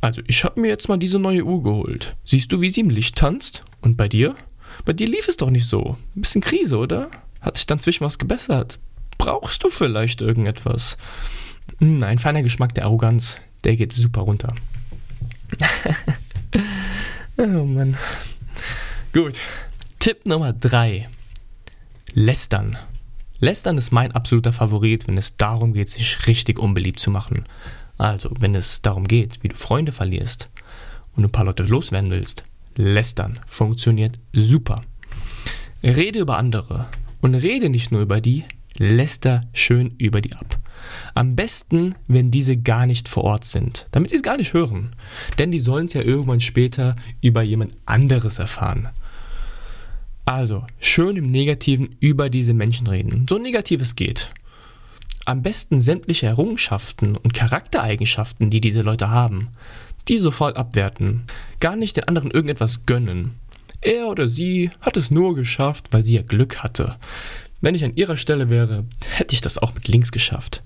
Also, 0.00 0.22
ich 0.26 0.44
habe 0.44 0.60
mir 0.60 0.68
jetzt 0.68 0.88
mal 0.88 0.96
diese 0.96 1.18
neue 1.18 1.44
Uhr 1.44 1.62
geholt. 1.62 2.16
Siehst 2.24 2.52
du, 2.52 2.60
wie 2.60 2.70
sie 2.70 2.80
im 2.80 2.90
Licht 2.90 3.16
tanzt? 3.16 3.64
Und 3.80 3.96
bei 3.96 4.08
dir? 4.08 4.36
Bei 4.84 4.92
dir 4.92 5.08
lief 5.08 5.28
es 5.28 5.36
doch 5.36 5.50
nicht 5.50 5.66
so. 5.66 5.96
Ein 6.14 6.22
bisschen 6.22 6.40
Krise, 6.40 6.78
oder? 6.78 7.10
Hat 7.40 7.56
sich 7.56 7.66
dann 7.66 7.80
zwischen 7.80 8.04
was 8.04 8.18
gebessert? 8.18 8.78
Brauchst 9.18 9.64
du 9.64 9.68
vielleicht 9.68 10.20
irgendetwas? 10.20 10.96
Hm, 11.78 12.02
ein 12.02 12.18
feiner 12.18 12.42
Geschmack 12.42 12.74
der 12.74 12.84
Arroganz, 12.84 13.40
der 13.64 13.76
geht 13.76 13.92
super 13.92 14.22
runter. 14.22 14.54
oh 17.36 17.64
Mann. 17.64 17.96
Gut. 19.12 19.34
Tipp 19.98 20.26
Nummer 20.26 20.52
3. 20.52 21.08
Lästern. 22.14 22.78
Lästern 23.40 23.78
ist 23.78 23.92
mein 23.92 24.12
absoluter 24.12 24.52
Favorit, 24.52 25.06
wenn 25.06 25.16
es 25.16 25.36
darum 25.36 25.72
geht, 25.72 25.88
sich 25.88 26.26
richtig 26.26 26.58
unbeliebt 26.58 26.98
zu 26.98 27.10
machen. 27.10 27.44
Also, 27.96 28.30
wenn 28.38 28.54
es 28.54 28.82
darum 28.82 29.06
geht, 29.06 29.42
wie 29.42 29.48
du 29.48 29.56
Freunde 29.56 29.92
verlierst 29.92 30.50
und 31.14 31.24
ein 31.24 31.32
paar 31.32 31.44
Leute 31.44 31.64
loswerden 31.64 32.10
willst. 32.10 32.44
Lästern 32.76 33.40
funktioniert 33.46 34.18
super. 34.32 34.82
Rede 35.82 36.20
über 36.20 36.38
andere 36.38 36.86
und 37.20 37.34
rede 37.34 37.68
nicht 37.68 37.92
nur 37.92 38.00
über 38.00 38.20
die, 38.20 38.44
läster 38.76 39.42
schön 39.52 39.94
über 39.98 40.20
die 40.20 40.32
ab. 40.34 40.58
Am 41.14 41.34
besten, 41.36 41.94
wenn 42.06 42.30
diese 42.30 42.56
gar 42.56 42.86
nicht 42.86 43.08
vor 43.08 43.24
Ort 43.24 43.44
sind, 43.44 43.88
damit 43.90 44.10
sie 44.10 44.16
es 44.16 44.22
gar 44.22 44.36
nicht 44.36 44.54
hören. 44.54 44.94
Denn 45.38 45.50
die 45.50 45.60
sollen 45.60 45.86
es 45.86 45.94
ja 45.94 46.02
irgendwann 46.02 46.40
später 46.40 46.94
über 47.20 47.42
jemand 47.42 47.76
anderes 47.84 48.38
erfahren. 48.38 48.88
Also, 50.28 50.66
schön 50.78 51.16
im 51.16 51.30
Negativen 51.30 51.96
über 52.00 52.28
diese 52.28 52.52
Menschen 52.52 52.86
reden. 52.86 53.24
So 53.26 53.38
negativ 53.38 53.80
es 53.80 53.96
geht. 53.96 54.30
Am 55.24 55.40
besten 55.40 55.80
sämtliche 55.80 56.26
Errungenschaften 56.26 57.16
und 57.16 57.32
Charaktereigenschaften, 57.32 58.50
die 58.50 58.60
diese 58.60 58.82
Leute 58.82 59.08
haben, 59.08 59.48
die 60.06 60.18
sofort 60.18 60.58
abwerten. 60.58 61.22
Gar 61.60 61.76
nicht 61.76 61.96
den 61.96 62.08
anderen 62.08 62.30
irgendetwas 62.30 62.84
gönnen. 62.84 63.36
Er 63.80 64.08
oder 64.08 64.28
sie 64.28 64.70
hat 64.82 64.98
es 64.98 65.10
nur 65.10 65.34
geschafft, 65.34 65.86
weil 65.92 66.04
sie 66.04 66.16
ja 66.16 66.22
Glück 66.22 66.58
hatte. 66.58 66.96
Wenn 67.62 67.74
ich 67.74 67.86
an 67.86 67.96
ihrer 67.96 68.18
Stelle 68.18 68.50
wäre, 68.50 68.84
hätte 69.08 69.34
ich 69.34 69.40
das 69.40 69.56
auch 69.56 69.72
mit 69.72 69.88
links 69.88 70.12
geschafft. 70.12 70.62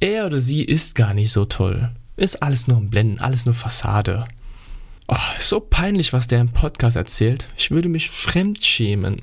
Er 0.00 0.24
oder 0.24 0.40
sie 0.40 0.64
ist 0.64 0.94
gar 0.94 1.12
nicht 1.12 1.30
so 1.30 1.44
toll. 1.44 1.90
Ist 2.16 2.42
alles 2.42 2.68
nur 2.68 2.78
ein 2.78 2.88
Blenden, 2.88 3.20
alles 3.20 3.44
nur 3.44 3.54
Fassade. 3.54 4.24
Oh, 5.12 5.16
so 5.40 5.58
peinlich, 5.58 6.12
was 6.12 6.28
der 6.28 6.40
im 6.40 6.50
Podcast 6.50 6.94
erzählt. 6.94 7.48
Ich 7.56 7.72
würde 7.72 7.88
mich 7.88 8.10
fremdschämen. 8.10 9.20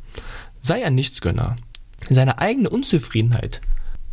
Sei 0.60 0.84
ein 0.84 0.96
Nichtsgönner. 0.96 1.54
Seine 2.10 2.38
eigene 2.38 2.68
Unzufriedenheit 2.68 3.60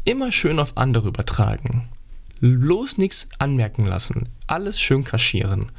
immer 0.04 0.32
schön 0.32 0.60
auf 0.60 0.78
andere 0.78 1.08
übertragen. 1.08 1.90
Bloß 2.42 3.00
nichts 3.00 3.28
anmerken 3.40 3.86
lassen. 3.86 4.30
Alles 4.46 4.80
schön 4.80 5.04
kaschieren. 5.04 5.72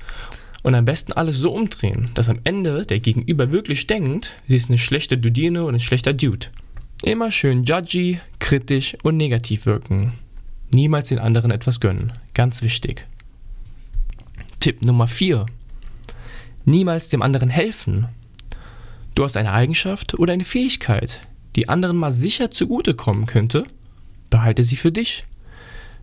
Und 0.65 0.75
am 0.75 0.85
besten 0.85 1.13
alles 1.13 1.39
so 1.39 1.53
umdrehen, 1.53 2.11
dass 2.15 2.29
am 2.29 2.41
Ende 2.43 2.85
der 2.85 2.99
Gegenüber 2.99 3.53
wirklich 3.53 3.87
denkt, 3.87 4.35
sie 4.49 4.57
ist 4.57 4.69
eine 4.69 4.79
schlechte 4.79 5.17
Dudine 5.17 5.63
oder 5.63 5.77
ein 5.77 5.81
schlechter 5.81 6.13
Dude. 6.13 6.49
Immer 7.05 7.31
schön 7.31 7.63
judgy, 7.63 8.19
kritisch 8.41 8.97
und 9.05 9.17
negativ 9.17 9.65
wirken. 9.67 10.15
Niemals 10.75 11.11
den 11.11 11.21
anderen 11.21 11.53
etwas 11.53 11.79
gönnen. 11.79 12.15
Ganz 12.35 12.63
wichtig. 12.63 13.07
Tipp 14.67 14.83
Nummer 14.83 15.07
4. 15.07 15.47
Niemals 16.65 17.09
dem 17.09 17.23
anderen 17.23 17.51
helfen. 17.51 18.09
Du 19.15 19.23
hast 19.23 19.37
eine 19.37 19.53
Eigenschaft 19.53 20.19
oder 20.19 20.33
eine 20.33 20.43
Fähigkeit, 20.43 21.21
die 21.55 21.69
anderen 21.69 21.97
mal 21.97 22.11
sicher 22.11 22.51
zugutekommen 22.51 23.27
könnte, 23.27 23.63
behalte 24.29 24.65
sie 24.65 24.75
für 24.75 24.91
dich. 24.91 25.25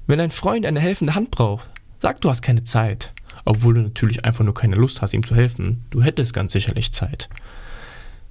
Wenn 0.07 0.21
ein 0.21 0.31
Freund 0.31 0.65
eine 0.65 0.79
helfende 0.79 1.13
Hand 1.13 1.29
braucht, 1.29 1.67
sag 1.99 2.21
du 2.21 2.29
hast 2.29 2.41
keine 2.41 2.63
Zeit, 2.63 3.11
obwohl 3.43 3.73
du 3.73 3.81
natürlich 3.81 4.23
einfach 4.23 4.45
nur 4.45 4.53
keine 4.53 4.77
Lust 4.77 5.01
hast, 5.01 5.13
ihm 5.13 5.23
zu 5.23 5.35
helfen. 5.35 5.83
Du 5.89 6.01
hättest 6.01 6.33
ganz 6.33 6.53
sicherlich 6.53 6.93
Zeit. 6.93 7.27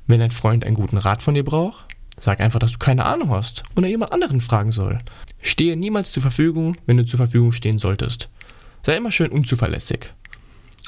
Wenn 0.06 0.22
ein 0.22 0.30
Freund 0.30 0.64
einen 0.64 0.76
guten 0.76 0.96
Rat 0.96 1.20
von 1.20 1.34
dir 1.34 1.44
braucht, 1.44 1.84
sag 2.18 2.40
einfach, 2.40 2.58
dass 2.58 2.72
du 2.72 2.78
keine 2.78 3.04
Ahnung 3.04 3.28
hast 3.28 3.64
oder 3.76 3.86
jemand 3.86 4.12
anderen 4.12 4.40
fragen 4.40 4.72
soll. 4.72 4.98
Stehe 5.42 5.76
niemals 5.76 6.10
zur 6.10 6.22
Verfügung, 6.22 6.78
wenn 6.86 6.96
du 6.96 7.04
zur 7.04 7.18
Verfügung 7.18 7.52
stehen 7.52 7.76
solltest. 7.76 8.30
Sei 8.82 8.96
immer 8.96 9.12
schön 9.12 9.30
unzuverlässig. 9.30 10.14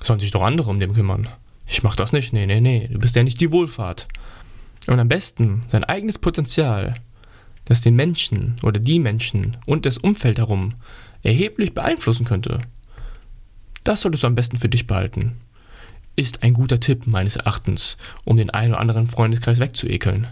Sollen 0.02 0.20
sich 0.20 0.30
doch 0.30 0.42
andere 0.42 0.70
um 0.70 0.78
den 0.78 0.94
kümmern. 0.94 1.28
Ich 1.66 1.82
mach 1.82 1.96
das 1.96 2.12
nicht. 2.12 2.32
Nee, 2.32 2.46
nee, 2.46 2.60
nee. 2.60 2.88
Du 2.88 2.98
bist 2.98 3.16
ja 3.16 3.22
nicht 3.22 3.40
die 3.40 3.52
Wohlfahrt. 3.52 4.08
Und 4.86 5.00
am 5.00 5.08
besten 5.08 5.62
sein 5.68 5.84
eigenes 5.84 6.18
Potenzial, 6.18 6.94
das 7.64 7.80
den 7.80 7.96
Menschen 7.96 8.56
oder 8.62 8.78
die 8.78 8.98
Menschen 8.98 9.56
und 9.66 9.86
das 9.86 9.98
Umfeld 9.98 10.38
herum 10.38 10.74
erheblich 11.22 11.72
beeinflussen 11.72 12.26
könnte. 12.26 12.60
Das 13.82 14.02
solltest 14.02 14.24
du 14.24 14.26
am 14.26 14.34
besten 14.34 14.58
für 14.58 14.68
dich 14.68 14.86
behalten. 14.86 15.36
Ist 16.16 16.42
ein 16.42 16.52
guter 16.52 16.80
Tipp 16.80 17.06
meines 17.06 17.36
Erachtens, 17.36 17.96
um 18.24 18.36
den 18.36 18.50
einen 18.50 18.72
oder 18.72 18.80
anderen 18.80 19.08
Freundeskreis 19.08 19.58
wegzuekeln. 19.58 20.28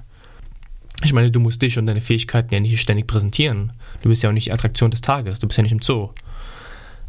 Ich 1.03 1.13
meine, 1.13 1.31
du 1.31 1.41
musst 1.41 1.61
dich 1.63 1.79
und 1.79 1.87
deine 1.87 2.01
Fähigkeiten 2.01 2.55
ja 2.55 2.61
nicht 2.61 2.81
ständig 2.81 3.07
präsentieren. 3.07 3.73
Du 4.03 4.09
bist 4.09 4.23
ja 4.23 4.29
auch 4.29 4.35
nicht 4.35 4.47
die 4.47 4.53
Attraktion 4.53 4.91
des 4.91 5.01
Tages, 5.01 5.39
du 5.41 5.49
bist 5.49 5.57
ja 5.57 5.63
nicht 5.63 5.73
im 5.73 5.83
Zoo. 5.83 6.11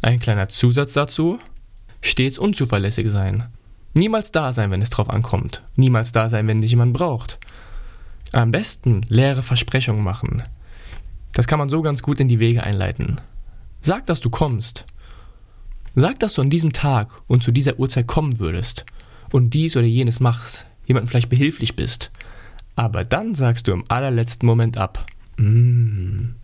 Ein 0.02 0.18
kleiner 0.18 0.48
Zusatz 0.48 0.94
dazu, 0.94 1.38
stets 2.04 2.38
unzuverlässig 2.38 3.08
sein. 3.08 3.46
Niemals 3.94 4.30
da 4.30 4.52
sein, 4.52 4.70
wenn 4.70 4.82
es 4.82 4.90
drauf 4.90 5.08
ankommt. 5.08 5.62
Niemals 5.74 6.12
da 6.12 6.28
sein, 6.28 6.46
wenn 6.46 6.60
dich 6.60 6.70
jemand 6.70 6.92
braucht. 6.92 7.38
Am 8.32 8.50
besten 8.50 9.00
leere 9.08 9.42
Versprechungen 9.42 10.04
machen. 10.04 10.42
Das 11.32 11.46
kann 11.46 11.58
man 11.58 11.70
so 11.70 11.80
ganz 11.82 12.02
gut 12.02 12.20
in 12.20 12.28
die 12.28 12.40
Wege 12.40 12.62
einleiten. 12.62 13.20
Sag, 13.80 14.06
dass 14.06 14.20
du 14.20 14.30
kommst. 14.30 14.84
Sag, 15.94 16.18
dass 16.18 16.34
du 16.34 16.42
an 16.42 16.50
diesem 16.50 16.72
Tag 16.72 17.22
und 17.26 17.42
zu 17.42 17.52
dieser 17.52 17.78
Uhrzeit 17.78 18.06
kommen 18.06 18.38
würdest 18.38 18.84
und 19.32 19.54
dies 19.54 19.76
oder 19.76 19.86
jenes 19.86 20.20
machst, 20.20 20.66
jemandem 20.86 21.08
vielleicht 21.08 21.30
behilflich 21.30 21.74
bist. 21.74 22.10
Aber 22.76 23.04
dann 23.04 23.34
sagst 23.34 23.68
du 23.68 23.72
im 23.72 23.84
allerletzten 23.88 24.46
Moment 24.46 24.76
ab. 24.76 25.06
Mm, 25.38 26.34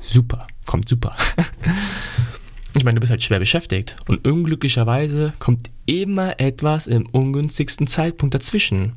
super, 0.00 0.46
kommt 0.64 0.88
super. 0.88 1.16
ich 2.74 2.84
meine, 2.84 2.94
du 2.94 3.00
bist 3.00 3.10
halt 3.10 3.22
schwer 3.22 3.38
beschäftigt 3.38 3.96
und 4.06 4.26
unglücklicherweise 4.26 5.34
kommt 5.38 5.68
immer 5.86 6.40
etwas 6.40 6.86
im 6.86 7.06
ungünstigsten 7.06 7.86
Zeitpunkt 7.86 8.34
dazwischen. 8.34 8.92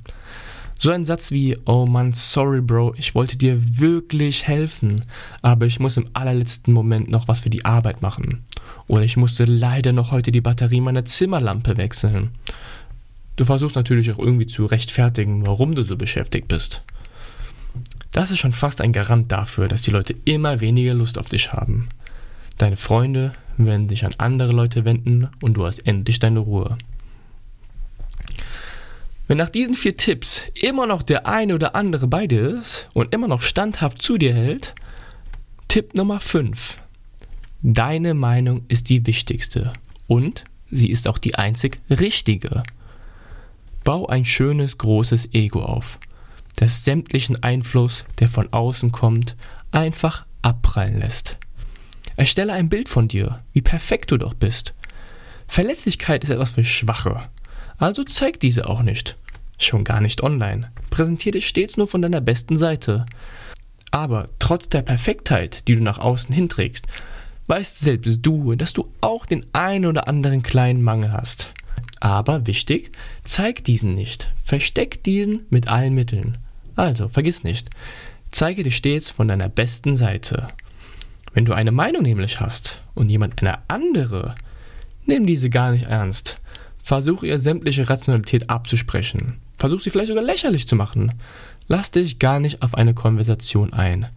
So 0.77 0.91
ein 0.91 1.05
Satz 1.05 1.31
wie, 1.31 1.57
oh 1.65 1.85
Mann, 1.85 2.13
sorry 2.13 2.61
Bro, 2.61 2.95
ich 2.97 3.15
wollte 3.15 3.37
dir 3.37 3.57
wirklich 3.79 4.45
helfen, 4.47 5.01
aber 5.41 5.65
ich 5.65 5.79
muss 5.79 5.97
im 5.97 6.07
allerletzten 6.13 6.73
Moment 6.73 7.09
noch 7.09 7.27
was 7.27 7.39
für 7.41 7.49
die 7.49 7.63
Arbeit 7.63 8.01
machen. 8.01 8.43
Oder 8.87 9.03
ich 9.03 9.17
musste 9.17 9.45
leider 9.45 9.93
noch 9.93 10.11
heute 10.11 10.31
die 10.31 10.41
Batterie 10.41 10.81
meiner 10.81 11.05
Zimmerlampe 11.05 11.77
wechseln. 11.77 12.31
Du 13.35 13.45
versuchst 13.45 13.75
natürlich 13.75 14.11
auch 14.11 14.19
irgendwie 14.19 14.47
zu 14.47 14.65
rechtfertigen, 14.65 15.45
warum 15.45 15.75
du 15.75 15.83
so 15.83 15.97
beschäftigt 15.97 16.47
bist. 16.47 16.81
Das 18.11 18.31
ist 18.31 18.39
schon 18.39 18.53
fast 18.53 18.79
ein 18.79 18.93
Garant 18.93 19.31
dafür, 19.31 19.67
dass 19.67 19.81
die 19.81 19.91
Leute 19.91 20.15
immer 20.23 20.61
weniger 20.61 20.93
Lust 20.93 21.17
auf 21.17 21.27
dich 21.27 21.51
haben. 21.51 21.89
Deine 22.57 22.77
Freunde 22.77 23.33
werden 23.57 23.89
sich 23.89 24.05
an 24.05 24.15
andere 24.17 24.51
Leute 24.51 24.85
wenden 24.85 25.29
und 25.41 25.55
du 25.55 25.65
hast 25.65 25.79
endlich 25.79 26.19
deine 26.19 26.39
Ruhe. 26.39 26.77
Wenn 29.27 29.37
nach 29.37 29.49
diesen 29.49 29.73
vier 29.73 29.97
Tipps 29.97 30.43
immer 30.61 30.85
noch 30.85 31.01
der 31.01 31.25
eine 31.25 31.55
oder 31.55 31.75
andere 31.75 32.07
bei 32.07 32.27
dir 32.27 32.57
ist 32.59 32.87
und 32.93 33.13
immer 33.13 33.27
noch 33.27 33.41
standhaft 33.41 34.01
zu 34.01 34.17
dir 34.17 34.33
hält, 34.33 34.75
Tipp 35.67 35.95
Nummer 35.95 36.19
5. 36.19 36.77
Deine 37.63 38.13
Meinung 38.13 38.63
ist 38.67 38.89
die 38.89 39.07
wichtigste 39.07 39.73
und 40.07 40.43
sie 40.69 40.91
ist 40.91 41.07
auch 41.07 41.17
die 41.17 41.35
einzig 41.35 41.79
richtige. 41.89 42.63
Bau 43.83 44.07
ein 44.07 44.25
schönes, 44.25 44.77
großes 44.77 45.33
Ego 45.33 45.63
auf, 45.63 45.99
das 46.57 46.83
sämtlichen 46.83 47.41
Einfluss, 47.41 48.05
der 48.19 48.29
von 48.29 48.53
außen 48.53 48.91
kommt, 48.91 49.35
einfach 49.71 50.25
abprallen 50.43 50.99
lässt. 50.99 51.37
Erstelle 52.15 52.53
ein 52.53 52.69
Bild 52.69 52.89
von 52.89 53.07
dir, 53.07 53.41
wie 53.53 53.61
perfekt 53.61 54.11
du 54.11 54.17
doch 54.17 54.33
bist. 54.33 54.73
Verletzlichkeit 55.47 56.23
ist 56.23 56.29
etwas 56.29 56.51
für 56.51 56.63
Schwache. 56.63 57.23
Also 57.77 58.03
zeig 58.03 58.39
diese 58.39 58.67
auch 58.67 58.81
nicht. 58.81 59.15
Schon 59.57 59.83
gar 59.83 60.01
nicht 60.01 60.23
online. 60.23 60.71
Präsentier 60.89 61.31
dich 61.31 61.47
stets 61.47 61.77
nur 61.77 61.87
von 61.87 62.01
deiner 62.01 62.21
besten 62.21 62.57
Seite. 62.57 63.05
Aber 63.91 64.29
trotz 64.39 64.69
der 64.69 64.81
Perfektheit, 64.81 65.67
die 65.67 65.75
du 65.75 65.83
nach 65.83 65.97
außen 65.97 66.33
hinträgst, 66.33 66.87
weißt 67.47 67.79
selbst 67.79 68.25
du, 68.25 68.55
dass 68.55 68.73
du 68.73 68.89
auch 69.01 69.25
den 69.25 69.45
einen 69.53 69.85
oder 69.85 70.07
anderen 70.07 70.41
kleinen 70.41 70.81
Mangel 70.81 71.11
hast. 71.11 71.51
Aber 71.99 72.47
wichtig, 72.47 72.91
zeig 73.23 73.63
diesen 73.63 73.93
nicht. 73.93 74.31
Versteck 74.43 75.03
diesen 75.03 75.43
mit 75.49 75.67
allen 75.67 75.93
Mitteln. 75.93 76.37
Also, 76.75 77.07
vergiss 77.07 77.43
nicht, 77.43 77.69
zeige 78.31 78.63
dich 78.63 78.75
stets 78.75 79.09
von 79.09 79.27
deiner 79.27 79.47
besten 79.47 79.95
Seite. 79.95 80.49
Wenn 81.35 81.45
du 81.45 81.53
eine 81.53 81.73
Meinung 81.73 82.03
nämlich 82.03 82.39
hast 82.39 82.81
und 82.93 83.09
jemand 83.09 83.41
eine 83.41 83.57
andere, 83.67 84.35
nimm 85.05 85.25
diese 85.25 85.49
gar 85.49 85.71
nicht 85.71 85.85
ernst. 85.85 86.39
Versuch 86.81 87.23
ihr 87.23 87.39
sämtliche 87.39 87.89
Rationalität 87.89 88.49
abzusprechen. 88.49 89.41
Versuch 89.57 89.81
sie 89.81 89.89
vielleicht 89.89 90.07
sogar 90.07 90.23
lächerlich 90.23 90.65
zu 90.65 90.77
machen. 90.77 91.11
Lass 91.67 91.91
dich 91.91 92.19
gar 92.19 92.39
nicht 92.39 92.61
auf 92.61 92.73
eine 92.73 92.93
Konversation 92.93 93.73
ein. 93.73 94.07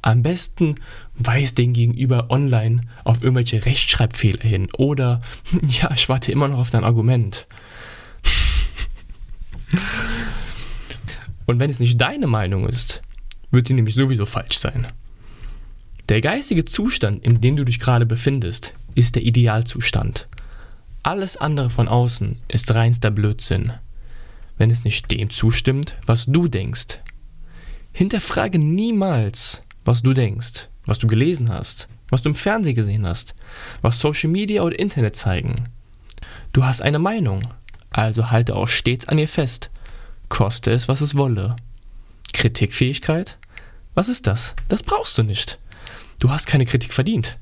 Am 0.00 0.22
besten 0.22 0.76
weist 1.16 1.58
den 1.58 1.72
Gegenüber 1.72 2.30
online 2.30 2.82
auf 3.02 3.20
irgendwelche 3.20 3.66
Rechtschreibfehler 3.66 4.44
hin 4.44 4.68
oder 4.78 5.20
ja, 5.68 5.90
ich 5.92 6.08
warte 6.08 6.30
immer 6.30 6.46
noch 6.46 6.60
auf 6.60 6.70
dein 6.70 6.84
Argument. 6.84 7.48
Und 11.46 11.58
wenn 11.58 11.70
es 11.70 11.80
nicht 11.80 12.00
deine 12.00 12.28
Meinung 12.28 12.68
ist, 12.68 13.02
wird 13.50 13.66
sie 13.66 13.74
nämlich 13.74 13.96
sowieso 13.96 14.24
falsch 14.24 14.56
sein. 14.56 14.86
Der 16.10 16.20
geistige 16.20 16.64
Zustand, 16.64 17.24
in 17.24 17.40
dem 17.40 17.54
du 17.54 17.64
dich 17.64 17.78
gerade 17.78 18.04
befindest, 18.04 18.74
ist 18.96 19.14
der 19.14 19.22
Idealzustand. 19.22 20.26
Alles 21.04 21.36
andere 21.36 21.70
von 21.70 21.86
außen 21.86 22.36
ist 22.48 22.74
reinster 22.74 23.12
Blödsinn, 23.12 23.74
wenn 24.58 24.72
es 24.72 24.82
nicht 24.82 25.08
dem 25.12 25.30
zustimmt, 25.30 25.94
was 26.06 26.26
du 26.26 26.48
denkst. 26.48 26.98
Hinterfrage 27.92 28.58
niemals, 28.58 29.62
was 29.84 30.02
du 30.02 30.12
denkst, 30.12 30.66
was 30.84 30.98
du 30.98 31.06
gelesen 31.06 31.48
hast, 31.48 31.86
was 32.08 32.22
du 32.22 32.30
im 32.30 32.34
Fernsehen 32.34 32.74
gesehen 32.74 33.06
hast, 33.06 33.36
was 33.80 34.00
Social 34.00 34.30
Media 34.30 34.62
oder 34.62 34.80
Internet 34.80 35.14
zeigen. 35.14 35.68
Du 36.52 36.64
hast 36.64 36.82
eine 36.82 36.98
Meinung, 36.98 37.42
also 37.90 38.32
halte 38.32 38.56
auch 38.56 38.66
stets 38.66 39.06
an 39.06 39.18
ihr 39.18 39.28
fest, 39.28 39.70
koste 40.28 40.72
es, 40.72 40.88
was 40.88 41.02
es 41.02 41.14
wolle. 41.14 41.54
Kritikfähigkeit? 42.32 43.38
Was 43.94 44.08
ist 44.08 44.26
das? 44.26 44.56
Das 44.68 44.82
brauchst 44.82 45.16
du 45.16 45.22
nicht. 45.22 45.60
Du 46.20 46.30
hast 46.30 46.46
keine 46.46 46.66
Kritik 46.66 46.92
verdient. 46.92 47.38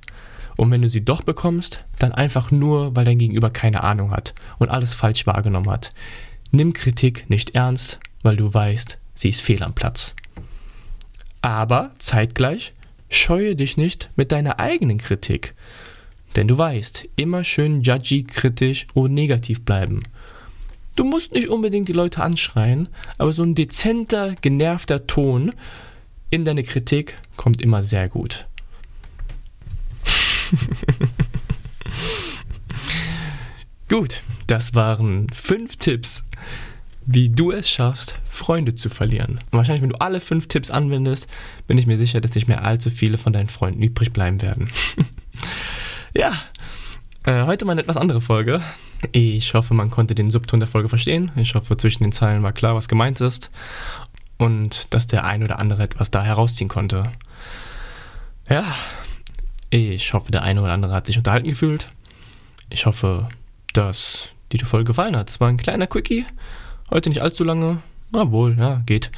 Und 0.56 0.70
wenn 0.70 0.82
du 0.82 0.88
sie 0.88 1.04
doch 1.04 1.22
bekommst, 1.22 1.84
dann 1.98 2.12
einfach 2.12 2.50
nur, 2.50 2.96
weil 2.96 3.04
dein 3.04 3.18
Gegenüber 3.18 3.50
keine 3.50 3.84
Ahnung 3.84 4.10
hat 4.10 4.34
und 4.58 4.70
alles 4.70 4.94
falsch 4.94 5.26
wahrgenommen 5.26 5.70
hat. 5.70 5.90
Nimm 6.50 6.72
Kritik 6.72 7.28
nicht 7.28 7.54
ernst, 7.54 8.00
weil 8.22 8.36
du 8.36 8.52
weißt, 8.52 8.98
sie 9.14 9.28
ist 9.28 9.42
fehl 9.42 9.62
am 9.62 9.74
Platz. 9.74 10.16
Aber 11.42 11.92
zeitgleich 11.98 12.72
scheue 13.08 13.54
dich 13.54 13.76
nicht 13.76 14.10
mit 14.16 14.32
deiner 14.32 14.58
eigenen 14.58 14.98
Kritik. 14.98 15.54
Denn 16.34 16.48
du 16.48 16.58
weißt, 16.58 17.08
immer 17.16 17.44
schön 17.44 17.82
judgy, 17.82 18.24
kritisch 18.24 18.86
und 18.94 19.14
negativ 19.14 19.64
bleiben. 19.64 20.02
Du 20.96 21.04
musst 21.04 21.32
nicht 21.32 21.48
unbedingt 21.48 21.88
die 21.88 21.92
Leute 21.92 22.22
anschreien, 22.22 22.88
aber 23.16 23.32
so 23.32 23.44
ein 23.44 23.54
dezenter, 23.54 24.34
genervter 24.40 25.06
Ton 25.06 25.52
in 26.30 26.44
deine 26.44 26.64
Kritik 26.64 27.16
kommt 27.36 27.62
immer 27.62 27.84
sehr 27.84 28.08
gut. 28.08 28.47
Gut, 33.88 34.22
das 34.46 34.74
waren 34.74 35.28
fünf 35.30 35.76
Tipps, 35.76 36.24
wie 37.06 37.30
du 37.30 37.52
es 37.52 37.70
schaffst, 37.70 38.16
Freunde 38.28 38.74
zu 38.74 38.90
verlieren. 38.90 39.40
Und 39.50 39.58
wahrscheinlich, 39.58 39.82
wenn 39.82 39.90
du 39.90 40.00
alle 40.00 40.20
fünf 40.20 40.46
Tipps 40.46 40.70
anwendest, 40.70 41.26
bin 41.66 41.78
ich 41.78 41.86
mir 41.86 41.96
sicher, 41.96 42.20
dass 42.20 42.34
nicht 42.34 42.48
mehr 42.48 42.66
allzu 42.66 42.90
viele 42.90 43.16
von 43.16 43.32
deinen 43.32 43.48
Freunden 43.48 43.82
übrig 43.82 44.12
bleiben 44.12 44.42
werden. 44.42 44.68
ja, 46.14 46.34
äh, 47.24 47.46
heute 47.46 47.64
mal 47.64 47.72
eine 47.72 47.80
etwas 47.80 47.96
andere 47.96 48.20
Folge. 48.20 48.62
Ich 49.12 49.54
hoffe, 49.54 49.74
man 49.74 49.90
konnte 49.90 50.14
den 50.14 50.30
Subton 50.30 50.60
der 50.60 50.68
Folge 50.68 50.88
verstehen. 50.88 51.30
Ich 51.36 51.54
hoffe, 51.54 51.76
zwischen 51.76 52.02
den 52.02 52.12
Zeilen 52.12 52.42
war 52.42 52.52
klar, 52.52 52.74
was 52.74 52.88
gemeint 52.88 53.20
ist. 53.20 53.50
Und 54.36 54.92
dass 54.94 55.06
der 55.06 55.24
ein 55.24 55.42
oder 55.42 55.58
andere 55.58 55.82
etwas 55.82 56.10
da 56.10 56.22
herausziehen 56.22 56.68
konnte. 56.68 57.00
Ja, 58.50 58.64
ich 59.70 60.12
hoffe, 60.14 60.30
der 60.32 60.42
eine 60.42 60.62
oder 60.62 60.72
andere 60.72 60.92
hat 60.92 61.06
sich 61.06 61.18
unterhalten 61.18 61.48
gefühlt. 61.48 61.90
Ich 62.70 62.86
hoffe, 62.86 63.28
dass 63.72 64.30
dir 64.52 64.58
die 64.58 64.64
Folge 64.64 64.86
gefallen 64.86 65.16
hat. 65.16 65.30
Es 65.30 65.40
war 65.40 65.48
ein 65.48 65.56
kleiner 65.56 65.86
Quickie. 65.86 66.24
Heute 66.90 67.08
nicht 67.10 67.22
allzu 67.22 67.44
lange. 67.44 67.78
Na 68.12 68.30
wohl, 68.30 68.56
ja, 68.58 68.78
geht. 68.86 69.10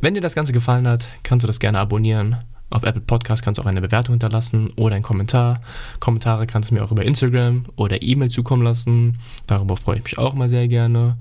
Wenn 0.00 0.14
dir 0.14 0.20
das 0.20 0.34
Ganze 0.34 0.52
gefallen 0.52 0.86
hat, 0.86 1.08
kannst 1.22 1.42
du 1.42 1.46
das 1.46 1.58
gerne 1.58 1.80
abonnieren. 1.80 2.36
Auf 2.70 2.82
Apple 2.82 3.02
Podcast 3.02 3.44
kannst 3.44 3.58
du 3.58 3.62
auch 3.62 3.66
eine 3.66 3.80
Bewertung 3.80 4.14
hinterlassen 4.14 4.68
oder 4.76 4.94
einen 4.94 5.04
Kommentar. 5.04 5.60
Kommentare 6.00 6.46
kannst 6.46 6.70
du 6.70 6.74
mir 6.74 6.84
auch 6.84 6.90
über 6.90 7.04
Instagram 7.04 7.66
oder 7.76 8.02
E-Mail 8.02 8.30
zukommen 8.30 8.62
lassen. 8.62 9.18
Darüber 9.46 9.76
freue 9.76 9.98
ich 9.98 10.04
mich 10.04 10.18
auch 10.18 10.34
mal 10.34 10.48
sehr 10.48 10.68
gerne. 10.68 11.16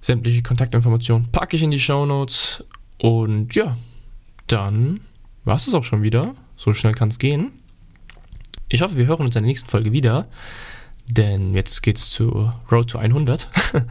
Sämtliche 0.00 0.42
Kontaktinformationen 0.42 1.30
packe 1.30 1.56
ich 1.56 1.62
in 1.62 1.70
die 1.70 1.80
Show 1.80 2.06
Notes. 2.06 2.64
Und 2.98 3.54
ja, 3.54 3.76
dann 4.46 5.00
war 5.44 5.56
es 5.56 5.72
auch 5.74 5.84
schon 5.84 6.02
wieder. 6.02 6.34
So 6.56 6.72
schnell 6.72 6.92
kann 6.92 7.08
es 7.08 7.18
gehen. 7.18 7.52
Ich 8.68 8.82
hoffe, 8.82 8.96
wir 8.96 9.06
hören 9.06 9.20
uns 9.20 9.36
in 9.36 9.42
der 9.42 9.48
nächsten 9.48 9.68
Folge 9.68 9.92
wieder, 9.92 10.26
denn 11.08 11.54
jetzt 11.54 11.82
geht's 11.82 12.10
zu 12.10 12.52
Road 12.70 12.90
to 12.90 12.98
100. 12.98 13.48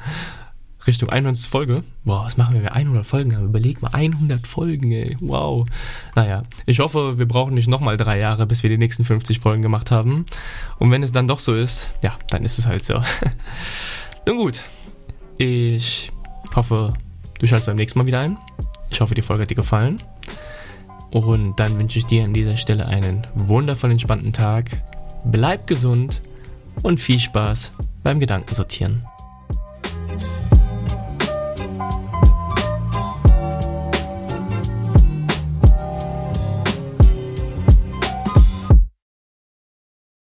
Richtung 0.88 1.10
100. 1.10 1.38
Folge. 1.38 1.84
Boah, 2.04 2.26
was 2.26 2.38
machen 2.38 2.54
wir, 2.54 2.60
wenn 2.60 2.70
wir 2.70 2.76
100 2.76 3.06
Folgen 3.06 3.36
haben? 3.36 3.46
Überleg 3.46 3.82
mal, 3.82 3.90
100 3.92 4.46
Folgen, 4.46 4.92
ey. 4.92 5.18
Wow. 5.20 5.68
Naja, 6.16 6.44
ich 6.66 6.80
hoffe, 6.80 7.18
wir 7.18 7.28
brauchen 7.28 7.56
nicht 7.56 7.68
nochmal 7.68 7.98
drei 7.98 8.20
Jahre, 8.20 8.46
bis 8.46 8.62
wir 8.62 8.70
die 8.70 8.78
nächsten 8.78 9.04
50 9.04 9.40
Folgen 9.40 9.62
gemacht 9.62 9.92
haben. 9.92 10.26
Und 10.78 10.92
wenn 10.92 11.04
es 11.04 11.12
dann 11.12 11.28
doch 11.28 11.40
so 11.40 11.56
ist, 11.56 11.90
ja, 12.04 12.18
dann 12.30 12.46
ist 12.46 12.60
es 12.60 12.68
halt 12.68 12.86
so. 12.86 13.02
Nun 14.28 14.38
gut, 14.38 14.64
ich 15.38 16.12
hoffe, 16.56 16.92
du 17.40 17.48
schaltest 17.48 17.68
beim 17.68 17.78
nächsten 17.78 18.00
Mal 18.00 18.08
wieder 18.08 18.20
ein. 18.20 18.38
Ich 18.90 19.02
hoffe, 19.02 19.16
die 19.16 19.22
Folge 19.22 19.44
hat 19.44 19.50
dir 19.50 19.56
gefallen. 19.56 20.02
Und 21.16 21.62
dann 21.62 21.80
wünsche 21.80 21.98
ich 21.98 22.06
dir 22.08 22.26
an 22.26 22.34
dieser 22.34 22.58
Stelle 22.58 22.88
einen 22.88 23.26
wundervoll 23.36 23.92
entspannten 23.92 24.34
Tag. 24.34 24.66
Bleib 25.24 25.66
gesund 25.66 26.22
und 26.84 27.00
viel 27.00 27.22
Spaß 27.22 27.72
beim 28.04 28.20
Gedankensortieren. 28.20 29.08